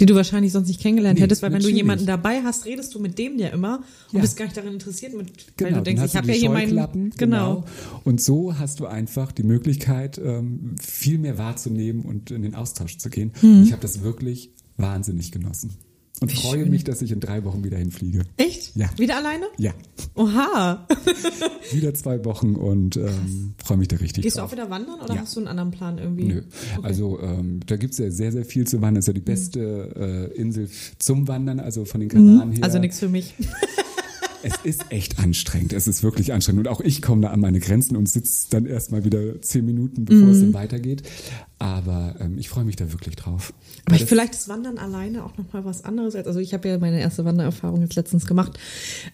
[0.00, 1.76] Die du wahrscheinlich sonst nicht kennengelernt Nee, hättest, weil wenn du natürlich.
[1.76, 3.80] jemanden dabei hast, redest du mit dem ja immer
[4.10, 4.20] und Ja.
[4.22, 6.70] bist gar nicht daran interessiert, mit, weil Genau, du denkst, ich habe ja hier meinen.
[6.70, 7.64] Scheuklappen, Genau.
[8.04, 12.96] Und so hast du einfach die Möglichkeit, ähm, viel mehr wahrzunehmen und in den Austausch
[12.98, 13.32] zu gehen.
[13.42, 13.64] Mhm.
[13.64, 15.74] Ich habe das wirklich wahnsinnig genossen.
[16.22, 16.70] Und Wie freue schön.
[16.70, 18.22] mich, dass ich in drei Wochen wieder hinfliege.
[18.36, 18.76] Echt?
[18.76, 18.88] Ja.
[18.96, 19.46] Wieder alleine?
[19.58, 19.72] Ja,
[20.14, 20.86] Oha.
[21.72, 24.48] wieder zwei Wochen und ähm, freue mich da richtig Gehst du drauf.
[24.50, 25.20] auch wieder wandern oder Ja.
[25.22, 26.24] hast du einen anderen Plan irgendwie?
[26.24, 26.42] Nö.
[26.82, 28.94] Also ähm, da gibt's ja sehr, sehr viel zu wandern.
[28.96, 29.24] Das ist ja die Mhm.
[29.24, 30.68] beste äh, Insel
[30.98, 32.62] zum Wandern, also von den Kanaren her.
[32.64, 33.34] Also nichts für mich.
[34.42, 35.72] Es ist echt anstrengend.
[35.72, 36.66] Es ist wirklich anstrengend.
[36.66, 40.04] Und auch ich komme da an meine Grenzen und sitze dann erstmal wieder zehn Minuten,
[40.04, 40.42] bevor es Mhm.
[40.42, 41.02] dann weitergeht.
[41.58, 43.52] Aber ähm, ich freue mich da wirklich drauf.
[43.84, 46.14] Aber ich, das- vielleicht ist Wandern alleine auch nochmal was anderes.
[46.16, 48.58] Als, also ich habe ja meine erste Wandererfahrung jetzt letztens gemacht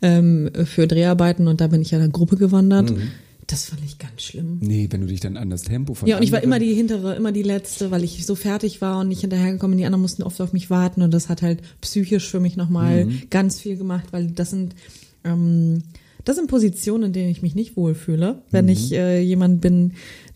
[0.03, 2.91] ähm, für Dreharbeiten und da bin ich ja in einer Gruppe gewandert.
[2.91, 3.09] Mhm.
[3.47, 4.59] Das fand ich ganz schlimm.
[4.61, 6.75] Nee, wenn du dich dann an das Tempo von Ja, und ich war immer die
[6.75, 9.79] hintere, immer die letzte, weil ich so fertig war und nicht hinterhergekommen.
[9.79, 13.07] Die anderen mussten oft auf mich warten und das hat halt psychisch für mich nochmal
[13.07, 13.23] Mhm.
[13.31, 14.75] ganz viel gemacht, weil das sind
[15.25, 15.83] ähm,
[16.25, 18.71] das sind Positionen, in denen ich mich nicht wohlfühle, wenn Mhm.
[18.71, 19.93] ich äh, jemand bin,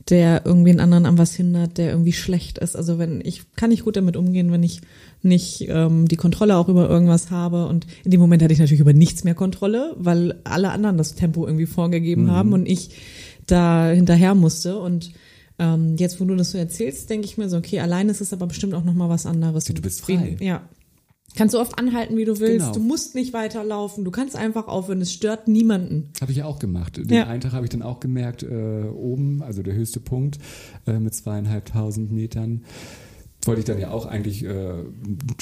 [0.08, 2.76] der irgendwie einen anderen an was hindert, der irgendwie schlecht ist.
[2.76, 4.80] Also wenn ich kann nicht gut damit umgehen, wenn ich
[5.22, 7.66] nicht ähm, die Kontrolle auch über irgendwas habe.
[7.66, 11.14] Und in dem Moment hatte ich natürlich über nichts mehr Kontrolle, weil alle anderen das
[11.14, 12.90] Tempo irgendwie vorgegeben haben und ich
[13.46, 14.78] da hinterher musste.
[14.78, 15.12] Und
[15.60, 18.32] ähm, jetzt, wo du das so erzählst, denke ich mir so, okay, allein ist es
[18.32, 19.64] aber bestimmt auch nochmal was anderes.
[19.66, 20.36] Du bist frei.
[20.40, 20.62] Ja.
[21.34, 22.66] Kannst so oft anhalten, wie du willst.
[22.66, 22.72] Genau.
[22.74, 24.04] Du musst nicht weiterlaufen.
[24.04, 25.00] Du kannst einfach aufhören.
[25.00, 26.10] Es stört niemanden.
[26.20, 26.98] Habe ich ja auch gemacht.
[26.98, 27.26] Den Ja.
[27.26, 30.38] einen Tag habe ich dann auch gemerkt, äh, oben, also der höchste Punkt
[30.86, 32.64] äh, mit zweieinhalbtausend Metern,
[33.44, 34.82] wollte ich dann ja auch eigentlich, äh,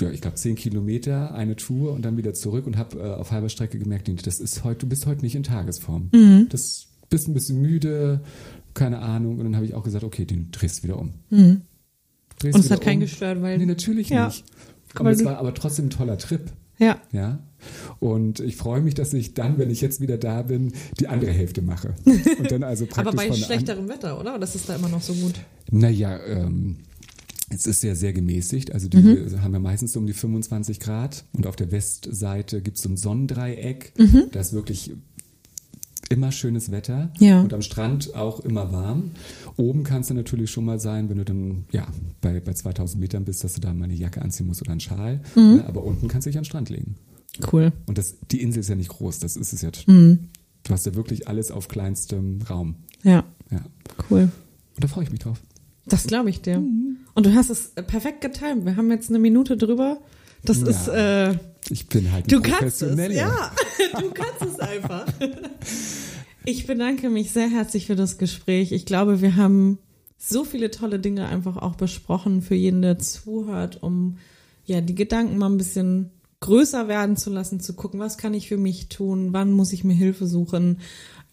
[0.00, 3.30] ja, ich glaube, zehn Kilometer eine Tour und dann wieder zurück und habe äh, auf
[3.32, 6.08] halber Strecke gemerkt, nee, das ist heute, du bist heute nicht in Tagesform.
[6.12, 6.46] Mhm.
[6.50, 8.20] Das bist ein bisschen müde,
[8.74, 9.38] keine Ahnung.
[9.38, 11.10] Und dann habe ich auch gesagt, okay, den drehst du wieder um.
[11.30, 11.60] Drehst Mhm.
[12.54, 13.00] Und es hat keinen um.
[13.00, 13.58] gestört, weil.
[13.58, 14.26] Nee, natürlich Ja.
[14.28, 14.44] nicht.
[14.94, 16.50] Aber es war aber trotzdem ein toller Trip.
[16.78, 16.98] Ja.
[17.12, 17.38] Ja.
[17.98, 21.30] Und ich freue mich, dass ich dann, wenn ich jetzt wieder da bin, die andere
[21.30, 21.94] Hälfte mache.
[22.06, 24.38] Und dann also praktisch Aber bei schlechterem Wetter, oder?
[24.38, 25.34] Das ist da immer noch so gut.
[25.70, 26.78] Naja, ähm,
[27.50, 28.72] es ist ja sehr gemäßigt.
[28.72, 29.42] Also die Mhm.
[29.42, 31.24] haben ja meistens so um die 25 Grad.
[31.34, 33.92] Und auf der Westseite gibt es so ein Sonnendreieck.
[34.32, 34.92] Da ist wirklich
[36.10, 37.10] immer schönes Wetter.
[37.18, 37.40] Ja.
[37.40, 39.12] Und am Strand auch immer warm.
[39.56, 41.86] Oben kann es dann natürlich schon mal sein, wenn du dann ja
[42.20, 44.80] bei, bei 2000 Metern bist, dass du da mal eine Jacke anziehen musst oder einen
[44.80, 45.20] Schal.
[45.34, 45.58] Mhm.
[45.58, 46.96] Ja, aber unten kannst du dich an den Strand legen.
[47.52, 47.72] Cool.
[47.86, 49.70] Und das, die Insel ist ja nicht groß, das ist es ja.
[49.86, 50.28] Mhm.
[50.64, 52.74] Du hast ja wirklich alles auf kleinstem Raum.
[53.02, 53.60] Ja, Ja.
[54.10, 54.22] cool.
[54.74, 55.40] Und da freue ich mich drauf.
[55.86, 56.58] Das glaube ich dir.
[56.58, 56.96] Mhm.
[57.14, 58.64] Und du hast es perfekt getimt.
[58.66, 59.98] Wir haben jetzt eine Minute drüber.
[60.44, 60.66] Das Ja.
[60.68, 61.38] ist, äh,
[61.70, 63.14] Ich bin halt ein du kannst es.
[63.14, 63.52] Ja,
[64.00, 65.06] du kannst es einfach.
[66.46, 68.72] Ich bedanke mich sehr herzlich für das Gespräch.
[68.72, 69.78] Ich glaube, wir haben
[70.16, 74.16] so viele tolle Dinge einfach auch besprochen für jeden, der zuhört, um
[74.64, 76.10] ja die Gedanken mal ein bisschen
[76.40, 79.84] größer werden zu lassen, zu gucken, was kann ich für mich tun, wann muss ich
[79.84, 80.78] mir Hilfe suchen.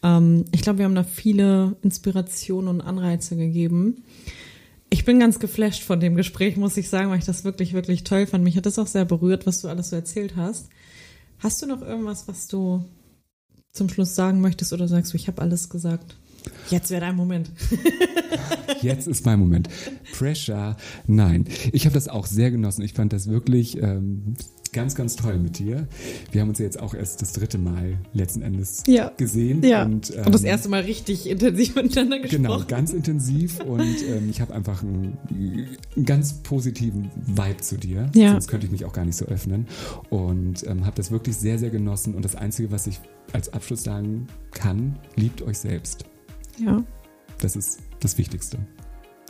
[0.04, 4.04] Ähm, ich glaube, wir haben da viele Inspirationen und Anreize gegeben.
[4.90, 8.04] Ich bin ganz geflasht von dem Gespräch, muss ich sagen, weil ich das wirklich, wirklich
[8.04, 8.44] toll fand.
[8.44, 10.70] Mich hat das auch sehr berührt, was du alles so erzählt hast.
[11.40, 12.86] Hast du noch irgendwas, was du
[13.74, 16.18] zum Schluss sagen möchtest oder sagst du, ich habe alles gesagt?
[16.70, 17.52] Jetzt wäre dein Moment.
[18.82, 19.70] Jetzt ist mein Moment.
[20.14, 21.46] Pressure, nein.
[21.72, 22.84] Ich habe das auch sehr genossen.
[22.84, 24.36] Ich fand das wirklich ähm,
[24.74, 25.88] ganz, ganz toll mit dir.
[26.32, 29.12] Wir haben uns ja jetzt auch erst das dritte Mal letzten Endes Ja.
[29.18, 29.64] gesehen.
[29.64, 29.84] Ja.
[29.86, 32.44] Und, ähm, Und das erste Mal richtig intensiv miteinander gesprochen.
[32.44, 38.10] Genau, ganz intensiv und ähm, ich habe einfach einen, einen ganz positiven Vibe zu dir.
[38.14, 38.32] Ja.
[38.32, 39.68] Sonst könnte ich mich auch gar nicht so öffnen.
[40.10, 42.16] Und ähm, habe das wirklich sehr, sehr genossen.
[42.16, 43.00] Und das Einzige, was ich
[43.34, 46.06] als Abschluss sagen kann, liebt euch selbst.
[46.58, 46.84] Ja,
[47.40, 48.58] Das ist das Wichtigste.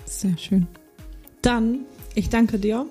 [0.06, 0.68] sehr schön.
[1.42, 1.80] Dann,
[2.16, 2.86] ich danke dir.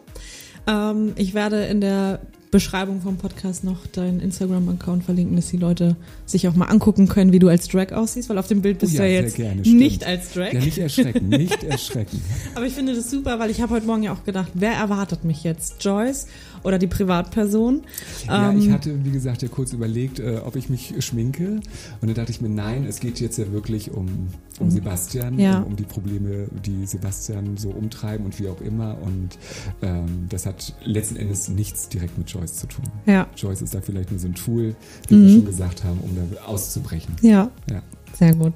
[0.67, 2.21] Ähm, ich werde in der
[2.57, 5.95] Beschreibung vom Podcast noch deinen Instagram-Account verlinken, dass die Leute
[6.25, 8.95] sich auch mal angucken können, wie du als Drag aussiehst, weil auf dem Bild bist
[8.95, 10.55] Oh du ja, ja sehr jetzt gerne, nicht als Drag.
[10.55, 12.23] Ja, nicht erschrecken, nicht erschrecken.
[12.55, 15.23] Aber ich finde das super, weil ich habe heute Morgen ja auch gedacht, wer erwartet
[15.25, 15.85] mich jetzt?
[15.85, 16.29] Joyce
[16.67, 17.83] oder die Privatperson?
[18.27, 21.61] Ja, Ähm, ich hatte, wie gesagt, ja kurz überlegt, äh, ob ich mich schminke.
[22.01, 25.59] Und dann dachte ich mir, nein, es geht jetzt ja wirklich um, um Sebastian, Ja.
[25.61, 28.97] um, um die Probleme, die Sebastian so umtreiben und wie auch immer.
[29.03, 29.39] Und
[29.83, 32.85] ähm, das hat letzten Endes nichts direkt mit Joyce zu tun.
[33.07, 34.75] Ja, Joyce ist da vielleicht nur so ein Tool,
[35.09, 37.15] wie wir schon gesagt haben, um da auszubrechen.
[37.23, 37.51] ja.
[37.71, 37.83] Ja.
[38.19, 38.55] Sehr gut.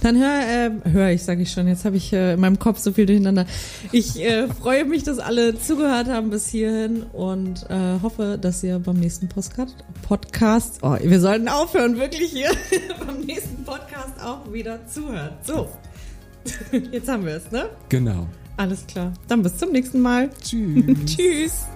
[0.00, 1.68] Dann hör, äh, hör ich, sage ich schon.
[1.68, 3.44] Jetzt habe ich äh, in meinem Kopf so viel durcheinander.
[3.92, 8.78] Ich äh, freue mich, dass alle zugehört haben bis hierhin und äh, hoffe, dass ihr
[8.78, 12.50] beim nächsten Podcast, Podcast, oh, wir sollten aufhören, wirklich hier,
[13.06, 15.44] beim nächsten Podcast auch wieder zuhört.
[15.46, 15.68] So,
[16.90, 17.68] jetzt haben wir es, ne?
[17.90, 18.26] Genau.
[18.56, 19.12] Alles klar.
[19.28, 20.30] Dann bis zum nächsten Mal.
[20.42, 20.96] Tschüss.
[21.06, 21.66] Tschüss.